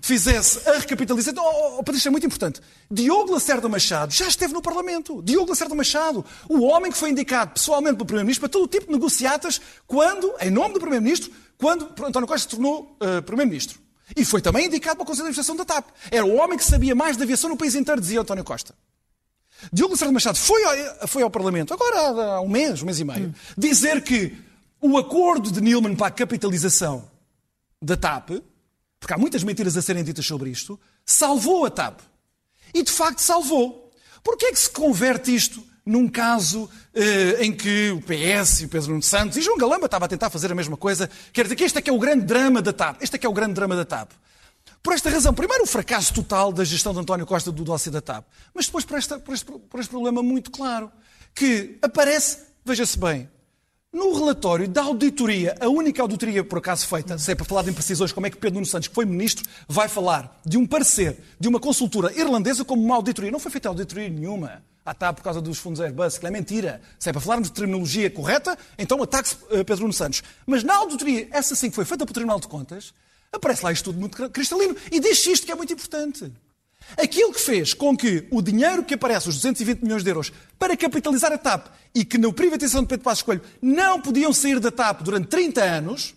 fizesse 0.00 0.68
a 0.68 0.78
recapitalização. 0.78 1.42
Oh, 1.44 1.78
oh, 1.78 1.82
Patrícia, 1.82 2.08
é 2.08 2.10
muito 2.10 2.26
importante. 2.26 2.60
Diogo 2.88 3.32
Lacerda 3.32 3.68
Machado 3.68 4.12
já 4.12 4.28
esteve 4.28 4.52
no 4.52 4.62
Parlamento. 4.62 5.20
Diogo 5.22 5.50
Lacerda 5.50 5.74
Machado, 5.74 6.24
o 6.48 6.60
homem 6.60 6.92
que 6.92 6.98
foi 6.98 7.10
indicado 7.10 7.54
pessoalmente 7.54 7.96
pelo 7.96 8.06
Primeiro-Ministro 8.06 8.48
para 8.48 8.52
todo 8.52 8.64
o 8.64 8.68
tipo 8.68 8.86
de 8.86 8.92
negociatas, 8.92 9.60
quando, 9.86 10.32
em 10.40 10.50
nome 10.50 10.74
do 10.74 10.80
Primeiro-Ministro, 10.80 11.32
quando 11.58 11.84
António 12.04 12.26
Costa 12.26 12.48
se 12.48 12.48
tornou 12.48 12.96
uh, 13.00 13.22
Primeiro-Ministro. 13.22 13.80
E 14.16 14.24
foi 14.24 14.40
também 14.40 14.66
indicado 14.66 14.96
para 14.96 15.04
o 15.04 15.06
Conselho 15.06 15.32
de 15.32 15.40
Administração 15.40 15.56
da 15.56 15.64
TAP. 15.64 15.88
Era 16.10 16.24
o 16.24 16.36
homem 16.36 16.58
que 16.58 16.64
sabia 16.64 16.94
mais 16.94 17.16
de 17.16 17.22
aviação 17.22 17.48
no 17.48 17.56
país 17.56 17.74
inteiro, 17.74 18.00
dizia 18.00 18.20
António 18.20 18.44
Costa. 18.44 18.74
Diogo 19.72 19.92
Lacerda 19.92 20.12
Machado 20.12 20.36
foi 20.36 20.62
ao, 20.64 21.08
foi 21.08 21.22
ao 21.22 21.30
Parlamento, 21.30 21.72
agora 21.72 22.34
há 22.34 22.40
um 22.40 22.48
mês, 22.48 22.82
um 22.82 22.86
mês 22.86 22.98
e 22.98 23.04
meio, 23.04 23.32
dizer 23.56 24.02
que 24.02 24.36
o 24.80 24.98
acordo 24.98 25.52
de 25.52 25.60
Nilman 25.60 25.94
para 25.94 26.08
a 26.08 26.10
capitalização 26.10 27.08
da 27.80 27.96
TAP 27.96 28.30
porque 29.02 29.14
há 29.14 29.18
muitas 29.18 29.42
mentiras 29.42 29.76
a 29.76 29.82
serem 29.82 30.04
ditas 30.04 30.24
sobre 30.24 30.48
isto, 30.48 30.78
salvou 31.04 31.66
a 31.66 31.70
TAP. 31.70 31.98
E 32.72 32.84
de 32.84 32.92
facto 32.92 33.18
salvou. 33.18 33.90
Porquê 34.22 34.46
é 34.46 34.52
que 34.52 34.60
se 34.60 34.70
converte 34.70 35.34
isto 35.34 35.60
num 35.84 36.08
caso 36.08 36.68
eh, 36.94 37.44
em 37.44 37.52
que 37.52 37.90
o 37.90 38.00
PS 38.00 38.60
e 38.60 38.64
o 38.66 38.68
Pedro 38.68 38.90
Nuno 38.90 39.02
Santos 39.02 39.36
e 39.36 39.42
João 39.42 39.58
Galamba 39.58 39.86
estava 39.86 40.04
a 40.04 40.08
tentar 40.08 40.30
fazer 40.30 40.50
a 40.52 40.54
mesma 40.54 40.76
coisa? 40.76 41.10
Quer 41.32 41.42
dizer 41.44 41.56
que 41.56 41.64
este 41.64 41.78
é 41.78 41.82
que 41.82 41.90
é 41.90 41.92
o 41.92 41.98
grande 41.98 42.24
drama 42.24 42.62
da 42.62 42.72
TAP. 42.72 43.02
Este 43.02 43.16
é 43.16 43.18
que 43.18 43.26
é 43.26 43.28
o 43.28 43.32
grande 43.32 43.54
drama 43.54 43.74
da 43.74 43.84
TAP. 43.84 44.12
Por 44.82 44.92
esta 44.94 45.10
razão, 45.10 45.32
primeiro 45.32 45.64
o 45.64 45.66
fracasso 45.66 46.12
total 46.12 46.52
da 46.52 46.64
gestão 46.64 46.92
de 46.92 47.00
António 47.00 47.26
Costa 47.26 47.52
do 47.52 47.62
dossiê 47.62 47.90
da 47.90 48.00
TAP, 48.00 48.24
mas 48.52 48.66
depois 48.66 48.84
por, 48.84 48.98
esta, 48.98 49.18
por, 49.18 49.32
este, 49.34 49.46
por 49.46 49.80
este 49.80 49.90
problema 49.90 50.22
muito 50.22 50.50
claro, 50.50 50.90
que 51.34 51.78
aparece, 51.80 52.38
veja-se 52.64 52.98
bem, 52.98 53.28
no 53.92 54.12
relatório 54.14 54.66
da 54.66 54.82
auditoria, 54.82 55.54
a 55.60 55.68
única 55.68 56.00
auditoria 56.00 56.42
por 56.42 56.58
acaso 56.58 56.86
feita, 56.86 57.18
se 57.18 57.30
é 57.30 57.34
para 57.34 57.44
falar 57.44 57.62
de 57.62 57.70
imprecisões, 57.70 58.10
como 58.10 58.26
é 58.26 58.30
que 58.30 58.38
Pedro 58.38 58.54
Nuno 58.54 58.66
Santos, 58.66 58.88
que 58.88 58.94
foi 58.94 59.04
ministro, 59.04 59.48
vai 59.68 59.86
falar 59.86 60.40
de 60.44 60.56
um 60.56 60.66
parecer 60.66 61.16
de 61.38 61.46
uma 61.46 61.60
consultora 61.60 62.12
irlandesa 62.18 62.64
como 62.64 62.82
uma 62.82 62.96
auditoria. 62.96 63.30
Não 63.30 63.38
foi 63.38 63.52
feita 63.52 63.68
auditoria 63.68 64.08
nenhuma. 64.08 64.62
Está 64.84 65.12
por 65.12 65.22
causa 65.22 65.40
dos 65.40 65.58
fundos 65.58 65.80
Airbus, 65.80 66.18
que 66.18 66.26
é 66.26 66.30
mentira. 66.30 66.80
Se 66.98 67.08
é 67.08 67.12
para 67.12 67.20
falarmos 67.20 67.48
de 67.48 67.54
terminologia 67.54 68.10
correta, 68.10 68.58
então 68.76 69.00
ataque-se 69.00 69.36
uh, 69.36 69.64
Pedro 69.64 69.82
Nuno 69.82 69.92
Santos. 69.92 70.22
Mas 70.44 70.64
na 70.64 70.74
auditoria, 70.74 71.28
essa 71.30 71.54
sim 71.54 71.70
que 71.70 71.76
foi 71.76 71.84
feita 71.84 72.04
pelo 72.04 72.14
Tribunal 72.14 72.40
de 72.40 72.48
Contas, 72.48 72.92
aparece 73.32 73.64
lá 73.64 73.70
isto 73.70 73.84
tudo 73.84 74.00
muito 74.00 74.28
cristalino 74.30 74.76
e 74.90 74.98
diz 74.98 75.24
isto 75.24 75.46
que 75.46 75.52
é 75.52 75.54
muito 75.54 75.72
importante. 75.72 76.32
Aquilo 76.96 77.32
que 77.32 77.40
fez 77.40 77.72
com 77.72 77.96
que 77.96 78.26
o 78.30 78.42
dinheiro 78.42 78.82
que 78.82 78.94
aparece, 78.94 79.28
os 79.28 79.36
220 79.36 79.82
milhões 79.82 80.02
de 80.02 80.10
euros, 80.10 80.32
para 80.58 80.76
capitalizar 80.76 81.32
a 81.32 81.38
TAP 81.38 81.68
e 81.94 82.04
que 82.04 82.18
na 82.18 82.32
privatização 82.32 82.82
de 82.82 82.88
Pedro 82.88 83.04
Passos 83.04 83.22
Coelho 83.22 83.42
não 83.62 84.00
podiam 84.00 84.32
sair 84.32 84.58
da 84.58 84.72
TAP 84.72 85.02
durante 85.02 85.28
30 85.28 85.62
anos, 85.62 86.14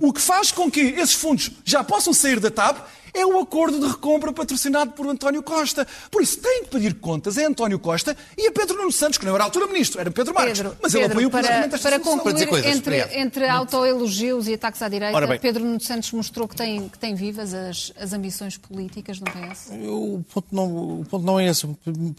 o 0.00 0.12
que 0.12 0.20
faz 0.20 0.50
com 0.50 0.70
que 0.70 0.80
esses 0.80 1.14
fundos 1.14 1.50
já 1.64 1.84
possam 1.84 2.12
sair 2.14 2.40
da 2.40 2.50
TAP 2.50 2.78
é 3.14 3.26
o 3.26 3.38
acordo 3.40 3.78
de 3.78 3.86
recompra 3.86 4.32
patrocinado 4.32 4.92
por 4.92 5.06
António 5.06 5.42
Costa. 5.42 5.86
Por 6.10 6.22
isso, 6.22 6.38
tem 6.40 6.64
que 6.64 6.70
pedir 6.70 6.94
contas 6.94 7.36
a 7.38 7.46
António 7.46 7.78
Costa 7.78 8.16
e 8.36 8.46
a 8.46 8.52
Pedro 8.52 8.76
Nuno 8.76 8.92
Santos, 8.92 9.18
que 9.18 9.26
não 9.26 9.34
era 9.34 9.44
altura 9.44 9.66
ministro, 9.66 10.00
era 10.00 10.10
Pedro 10.10 10.34
Marques. 10.34 10.58
Pedro, 10.58 10.76
mas 10.82 10.92
Pedro, 10.92 11.06
ele 11.06 11.12
apoiou 11.12 11.30
para, 11.30 11.48
esta 11.48 11.78
para 11.78 12.00
concluir, 12.00 12.48
para 12.48 12.68
entre, 12.68 13.18
entre 13.18 13.48
autoelogios 13.48 14.48
e 14.48 14.54
ataques 14.54 14.82
à 14.82 14.88
direita, 14.88 15.38
Pedro 15.38 15.64
Nuno 15.64 15.80
Santos 15.80 16.12
mostrou 16.12 16.48
que 16.48 16.56
tem, 16.56 16.88
que 16.88 16.98
tem 16.98 17.14
vivas 17.14 17.52
as, 17.52 17.92
as 17.98 18.12
ambições 18.12 18.56
políticas 18.56 19.18
no 19.20 19.26
PS? 19.26 19.70
O 19.70 20.24
ponto, 20.32 20.46
não, 20.52 21.00
o 21.00 21.06
ponto 21.08 21.24
não 21.24 21.38
é 21.38 21.46
esse. 21.46 21.66
O 21.66 21.76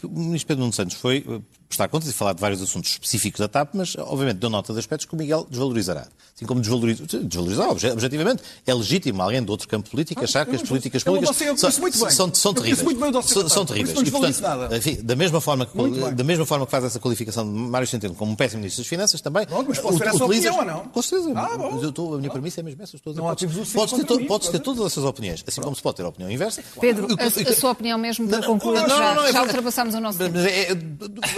ministro 0.08 0.48
Pedro 0.48 0.60
Nuno 0.62 0.72
Santos 0.72 0.94
foi 0.96 1.24
eh, 1.28 1.40
prestar 1.68 1.88
contas 1.88 2.08
e 2.08 2.12
falar 2.12 2.34
de 2.34 2.40
vários 2.40 2.62
assuntos 2.62 2.90
específicos 2.90 3.40
da 3.40 3.48
TAP, 3.48 3.74
mas 3.74 3.96
obviamente 3.96 4.36
deu 4.36 4.50
nota 4.50 4.72
de 4.72 4.78
aspectos 4.78 5.06
que 5.06 5.14
o 5.14 5.16
Miguel 5.16 5.46
desvalorizará. 5.50 6.06
Assim 6.34 6.46
como 6.46 6.60
desvalorizar, 6.60 7.06
desvalorizar 7.06 7.68
objetivamente. 7.70 8.42
É 8.66 8.74
legítimo 8.74 9.22
alguém 9.22 9.42
de 9.42 9.50
outro 9.50 9.68
campo 9.68 9.90
político 9.90 10.22
achar 10.22 10.46
que 10.46 10.54
as 10.54 10.62
políticas 10.62 10.83
políticas 10.84 11.02
públicas 11.04 11.40
eu 11.40 11.56
são, 11.56 11.56
conheço 11.70 11.80
muito 11.80 11.98
bem. 11.98 12.10
são, 12.34 12.54
terríveis. 12.54 12.82
muito 12.82 13.00
bem 13.00 13.10
o 13.10 13.22
São, 13.22 13.48
são 13.48 13.62
E, 13.76 14.10
portanto, 14.10 14.40
nada. 14.40 14.76
enfim, 14.76 14.98
da 15.02 15.16
mesma 15.16 15.40
forma 15.40 15.66
que, 15.66 15.76
da 16.14 16.24
mesma 16.24 16.44
forma 16.46 16.64
que 16.66 16.70
faz 16.70 16.84
essa 16.84 16.98
qualificação 17.00 17.44
de 17.44 17.58
Mário 17.58 17.86
Centeno 17.86 18.14
como 18.14 18.32
um 18.32 18.34
péssimo 18.36 18.60
Ministro 18.60 18.82
das 18.82 18.88
Finanças, 18.88 19.20
também. 19.20 19.46
Pronto, 19.46 19.66
mas 19.68 19.78
posso 19.78 19.98
ter 19.98 20.08
essa 20.08 20.24
utilizas- 20.24 20.54
opinião 20.54 20.74
ou 20.76 20.82
não? 20.84 20.88
Com 20.90 21.02
certeza. 21.02 21.32
Ah, 21.36 21.56
bom. 21.58 21.70
Mas 21.72 21.82
eu 21.82 21.88
estou- 21.90 22.14
a 22.14 22.18
minha 22.18 22.30
premissa 22.30 22.60
é 22.60 22.62
mesmo 22.62 22.82
essa. 22.82 22.96
Estou 22.96 23.10
a 23.10 23.12
dizer, 23.12 23.20
Não 23.22 23.28
há 23.28 23.34
podes, 23.36 23.72
podes, 23.72 23.92
ter, 24.06 24.16
mim, 24.18 24.26
podes 24.26 24.48
ter 24.48 24.52
pode. 24.58 24.64
todas 24.64 24.92
essas 24.92 25.04
opiniões, 25.04 25.44
assim 25.46 25.60
como 25.60 25.74
se 25.76 25.82
pode 25.82 25.96
ter 25.96 26.02
a 26.04 26.08
opinião 26.08 26.30
inversa. 26.30 26.62
Pedro, 26.80 27.06
a, 27.18 27.52
sua 27.54 27.70
opinião 27.72 27.98
mesmo 27.98 28.28
para 28.28 28.38
Não, 28.40 28.46
concluir, 28.46 28.88
já, 28.88 29.14
é 29.28 29.40
ultrapassamos 29.42 29.94
o 29.94 30.00
nosso 30.00 30.18
tempo. 30.18 30.38
É- 30.38 30.72
é- 30.72 30.74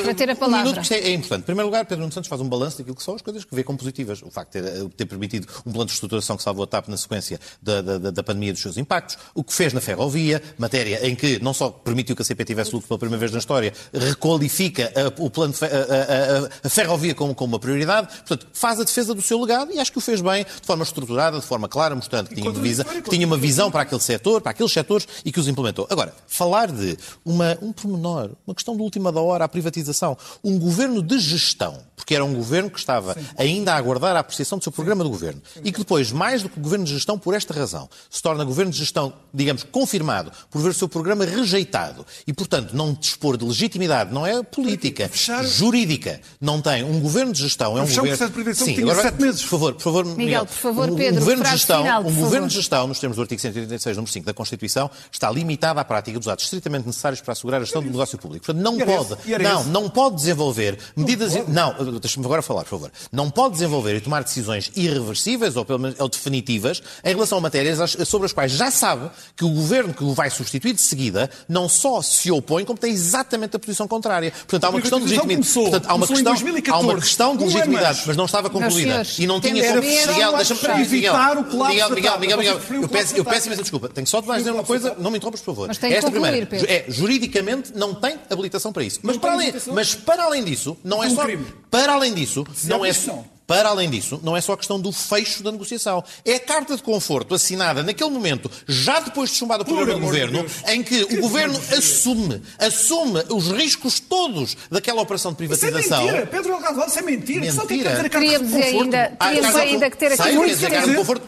Para 0.02 0.14
ter 0.14 0.30
a 0.30 0.36
palavra. 0.36 0.58
minuto 0.64 0.76
que 0.76 0.82
isto 0.82 0.92
é, 0.94 0.98
é 1.10 1.14
importante. 1.14 1.42
Em 1.42 1.46
primeiro 1.46 1.66
lugar, 1.66 1.84
Pedro 1.84 2.00
Nuno 2.02 2.12
Santos 2.12 2.28
faz 2.28 2.40
um 2.40 2.48
balanço 2.48 2.78
daquilo 2.78 2.96
que 2.96 3.02
são 3.02 3.14
as 3.14 3.22
coisas 3.22 3.44
que 3.44 3.54
vê 3.54 3.62
como 3.62 3.78
positivas. 3.78 4.22
O 4.22 4.30
facto 4.30 4.52
de 4.52 4.62
ter, 4.62 4.88
ter 4.90 5.06
permitido 5.06 5.46
um 5.66 5.72
plano 5.72 5.86
de 5.86 5.92
estruturação 5.92 6.36
que 6.36 6.42
salvou 6.42 6.64
a 6.64 6.66
TAP 6.66 6.88
na 6.88 6.96
sequência 6.96 7.38
da, 7.62 7.80
da, 7.82 7.98
da- 7.98 8.10
da 8.10 8.22
pandemia 8.22 8.52
dos 8.52 8.62
seus 8.62 8.76
impactos. 8.76 9.16
O 9.36 9.44
que 9.44 9.52
fez 9.52 9.72
na 9.72 9.80
ferrovia, 9.80 10.42
matéria 10.58 11.06
em 11.06 11.14
que 11.14 11.38
não 11.42 11.52
só 11.54 11.68
permitiu 11.70 12.16
que 12.16 12.22
a 12.22 12.24
CP 12.24 12.44
tivesse 12.44 12.72
lucro 12.72 12.88
pela 12.88 12.98
primeira 12.98 13.20
vez 13.20 13.30
na 13.32 13.38
história, 13.38 13.72
requalifica 13.92 14.92
a, 14.96 15.22
o 15.22 15.28
plano 15.30 15.54
a, 15.60 15.66
a- 15.66 16.48
a- 16.64 16.68
ferrovia 16.68 17.14
como, 17.14 17.34
como 17.34 17.52
uma 17.54 17.58
prioridade. 17.60 18.08
Portanto, 18.26 18.46
faz 18.52 18.80
a 18.80 18.84
defesa 18.84 19.14
do 19.14 19.20
seu 19.22 19.40
legado 19.40 19.72
e 19.72 19.78
acho 19.78 19.92
que 19.92 19.98
o 19.98 20.00
fez 20.00 20.20
bem, 20.20 20.44
de 20.44 20.66
forma 20.66 20.82
estruturada, 20.82 21.38
de 21.38 21.44
forma 21.46 21.68
clara, 21.68 21.94
mostrando 21.94 22.28
que 22.28 22.34
tinha 22.34 22.50
uma 22.50 22.60
visão, 22.60 22.84
que 22.84 23.10
tinha 23.10 23.26
uma 23.26 23.36
visão 23.36 23.70
para 23.70 23.82
aquele 23.82 24.00
setor, 24.00 24.40
para 24.40 24.50
aqueles 24.52 24.72
setores 24.72 25.06
e 25.24 25.30
que 25.30 25.38
os 25.38 25.48
implementou. 25.48 25.86
Agora, 25.90 26.14
falar 26.26 26.70
de 26.72 26.96
uma, 27.24 27.58
um 27.60 27.72
pormenor, 27.72 28.30
uma 28.46 28.54
questão 28.54 28.74
de 28.76 28.82
última 28.82 29.12
da 29.12 29.20
hora, 29.20 29.44
a 29.44 29.48
privatização, 29.48 30.16
um 30.42 30.58
governo 30.58 31.02
de 31.02 31.18
gestão, 31.18 31.78
porque 31.94 32.14
era 32.14 32.24
um 32.24 32.34
governo 32.34 32.70
que 32.70 32.78
estava 32.78 33.16
ainda 33.36 33.72
a 33.74 33.76
aguardar 33.76 34.16
a 34.16 34.20
apreciação 34.20 34.58
do 34.58 34.64
seu 34.64 34.72
programa 34.72 35.04
de 35.04 35.10
governo 35.10 35.42
e 35.62 35.72
que 35.72 35.78
depois, 35.80 36.10
mais 36.12 36.42
do 36.42 36.48
que 36.48 36.58
governo 36.60 36.84
de 36.84 36.92
gestão, 36.94 37.18
por 37.18 37.34
esta 37.34 37.52
razão, 37.52 37.88
se 38.10 38.22
torna 38.22 38.44
governo 38.44 38.70
de 38.72 38.78
gestão, 38.78 39.12
digamos, 39.32 39.62
confirmado, 39.64 40.32
por 40.50 40.60
ver 40.62 40.70
o 40.70 40.74
seu 40.74 40.88
programa 40.88 41.24
rejeitado 41.24 42.06
e, 42.26 42.32
portanto, 42.32 42.74
não 42.74 42.92
dispor 42.94 43.36
de 43.36 43.44
legitimidade, 43.44 44.12
não 44.12 44.26
é 44.26 44.42
política, 44.42 45.08
Fechar- 45.08 45.44
jurídica, 45.44 46.20
não 46.40 46.60
tem 46.60 46.84
um 46.84 47.00
governo 47.00 47.32
de 47.32 47.40
gestão, 47.42 47.76
é 47.78 47.82
um 47.82 47.86
fechar 47.86 48.02
o 48.02 48.04
governo... 48.04 48.16
processo 48.18 48.30
de 48.30 48.34
privatização 48.34 48.66
Sim, 48.66 48.74
tinha 48.74 48.92
agora, 48.92 49.08
sete 49.08 49.22
meses. 49.22 49.42
Por 49.42 49.48
favor, 49.48 49.74
por 49.74 49.82
favor, 49.82 50.04
Miguel, 50.04 50.46
por 50.46 50.54
favor, 50.54 50.90
um, 50.90 50.96
Pedro, 50.96 51.16
um 51.16 51.20
governo 51.20 51.44
de 51.44 51.50
gestão, 51.50 51.82
final, 51.82 52.02
por 52.02 52.10
um 52.10 52.14
governo 52.14 52.30
favor. 52.32 52.48
de 52.48 52.54
gestão, 52.54 52.86
nos 52.86 52.98
termos 52.98 53.16
do 53.16 53.22
artigo 53.22 53.40
186, 53.40 53.96
número 53.96 54.12
5 54.12 54.26
da 54.26 54.34
Constituição, 54.34 54.90
está 55.10 55.30
limitada 55.30 55.80
à 55.80 55.84
prática 55.84 56.18
dos 56.18 56.28
atos 56.28 56.44
estritamente 56.44 56.86
necessários 56.86 57.20
para 57.20 57.32
assegurar 57.32 57.60
a 57.60 57.64
gestão 57.64 57.82
do 57.82 57.90
negócio 57.90 58.18
público. 58.18 58.46
Portanto, 58.46 58.62
não 58.62 58.78
pode, 58.78 59.16
não, 59.42 59.64
não 59.64 59.90
pode 59.90 60.16
desenvolver 60.16 60.78
medidas, 60.96 61.34
não, 61.48 61.74
deixa-me 62.00 62.24
agora 62.24 62.42
falar, 62.42 62.62
por 62.62 62.70
favor, 62.70 62.92
não 63.12 63.30
pode 63.30 63.54
desenvolver 63.54 63.96
e 63.96 64.00
tomar 64.00 64.22
decisões 64.22 64.70
irreversíveis 64.74 65.56
ou 65.56 65.64
pelo 65.64 65.78
menos 65.78 65.98
ou 66.00 66.08
definitivas 66.08 66.82
em 67.04 67.14
relação 67.14 67.38
a 67.38 67.40
matérias 67.40 67.96
sobre 68.06 68.26
as 68.26 68.32
quais 68.32 68.52
já 68.52 68.70
sabe 68.70 69.10
que 69.36 69.44
o 69.44 69.48
governo 69.50 69.92
que 69.94 70.04
o 70.04 70.12
vai 70.14 70.30
substituir 70.30 70.72
de 70.72 70.80
seguida 70.80 71.30
não 71.48 71.68
só 71.68 72.00
se 72.02 72.30
opõe, 72.30 72.64
como 72.64 72.78
tem 72.78 72.92
exatamente 72.92 73.56
a 73.56 73.58
posição 73.58 73.86
contrária. 73.88 74.30
Portanto, 74.30 74.64
há 74.64 74.68
uma 74.70 74.80
questão 74.80 74.98
de 74.98 75.04
legitimidade. 75.06 75.40
começou- 75.42 75.62
Portanto, 75.70 75.90
há 75.90 75.94
uma 75.94 76.06
questão, 76.06 76.24
2014. 76.32 76.72
há 76.74 76.92
uma 76.92 77.00
questão 77.00 77.36
de 77.36 77.44
legitimidade, 77.44 78.02
mas 78.06 78.16
não 78.16 78.24
estava 78.24 78.50
concluída 78.50 79.02
e 79.18 79.26
não 79.26 79.40
tinha 79.40 79.54
como 79.68 79.80
Miguel, 79.82 80.36
deixa-me 80.36 80.60
Miguel, 80.60 80.80
evitar 80.80 81.38
o 81.38 81.44
colapso 81.44 81.74
Miguel, 81.94 82.18
Miguel. 82.18 82.18
Miguel, 82.38 82.60
eu 82.82 82.88
peço, 82.88 83.16
eu 83.16 83.24
peço 83.24 83.46
imensa 83.46 83.62
desculpa. 83.62 83.88
Tenho 83.88 84.06
só 84.06 84.20
de 84.20 84.26
mais 84.28 84.40
dizer 84.42 84.52
uma 84.52 84.64
coisa, 84.64 84.94
não 84.98 85.10
me 85.10 85.16
interrompas, 85.18 85.40
por 85.40 85.46
favor. 85.54 85.68
Mas 85.68 85.78
tem 85.78 85.90
que 85.90 85.96
Esta 85.96 86.10
concluir, 86.10 86.46
primeira, 86.46 86.46
Pedro. 86.46 86.66
é, 86.70 86.84
juridicamente 86.88 87.72
não 87.74 87.94
tem 87.94 88.18
habilitação 88.30 88.72
para 88.72 88.82
isso. 88.84 89.00
Mas 89.02 89.16
para, 89.16 89.32
além, 89.32 89.52
mas 89.72 89.94
para 89.94 90.24
além 90.24 90.44
disso, 90.44 90.76
não 90.84 91.02
é 91.02 91.06
É 91.06 91.10
só. 91.10 91.26
Para 91.70 91.92
além 91.94 92.14
disso, 92.14 92.46
não 92.64 92.84
é. 92.84 92.92
não. 93.06 93.35
Para 93.46 93.68
além 93.68 93.88
disso, 93.88 94.18
não 94.24 94.36
é 94.36 94.40
só 94.40 94.54
a 94.54 94.56
questão 94.56 94.80
do 94.80 94.90
fecho 94.90 95.42
da 95.42 95.52
negociação. 95.52 96.02
É 96.24 96.34
a 96.34 96.40
carta 96.40 96.74
de 96.76 96.82
conforto 96.82 97.34
assinada 97.34 97.82
naquele 97.82 98.10
momento, 98.10 98.50
já 98.66 98.98
depois 98.98 99.30
de 99.30 99.36
chumbado 99.36 99.62
o 99.62 99.66
programa 99.66 99.94
de 100.00 100.00
governo, 100.04 100.40
Deus. 100.40 100.52
em 100.66 100.82
que 100.82 101.02
o 101.04 101.20
governo 101.20 101.56
assume, 101.76 102.42
assume 102.58 103.22
os 103.30 103.48
riscos 103.52 104.00
todos 104.00 104.56
daquela 104.70 105.00
operação 105.00 105.32
de 105.32 105.44
Isso 105.44 105.54
é 105.54 105.56
privatização. 105.58 106.02
mentira. 106.04 106.26
Pedro 106.26 106.52
Delgado 106.52 106.80
Alves, 106.80 106.90
isso 106.94 106.98
é 106.98 107.02
mentira. 107.02 107.52
Só 107.52 107.64
tem 107.66 107.78
que 107.78 107.84
Mentira. 107.84 107.90
dizer 107.90 108.06
a 108.06 108.10
carta 108.10 108.18
Queria 108.18 108.38
de 108.38 108.44
dizer 108.46 108.62
conforto. 108.64 108.82
ainda, 108.84 109.16
Ah, 109.20 109.26
ainda 109.60 109.90
que 109.90 109.96
ter 109.96 110.12
aqui 110.12 110.46
dizer, 110.46 110.70
carta 110.70 110.88
de 110.90 110.96
conforto, 110.96 111.26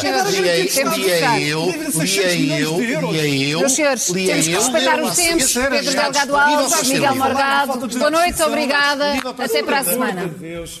senhores, 0.00 0.34
Lia 0.34 0.66
que 0.66 1.48
eu, 1.48 1.66
Dívida 1.66 1.84
de 1.84 1.92
600 1.92 2.34
lia 2.34 2.60
eu, 2.60 2.80
lia 2.80 2.98
eu, 2.98 3.10
lia 3.12 3.58
temos 3.58 3.74
que 3.76 3.82
eu, 3.82 4.60
respeitar 4.60 5.02
os 5.02 5.14
tempos. 5.16 5.52
Pedro 5.52 5.92
Delgado 5.92 6.36
Alves, 6.36 6.88
Miguel. 6.88 7.14
Morgado. 7.14 7.88
Boa 7.98 8.10
noite, 8.10 8.42
obrigada. 8.42 9.12
Até 9.38 9.62
para 9.62 9.78
a 9.78 9.84
semana. 9.84 10.26
Deus. 10.26 10.80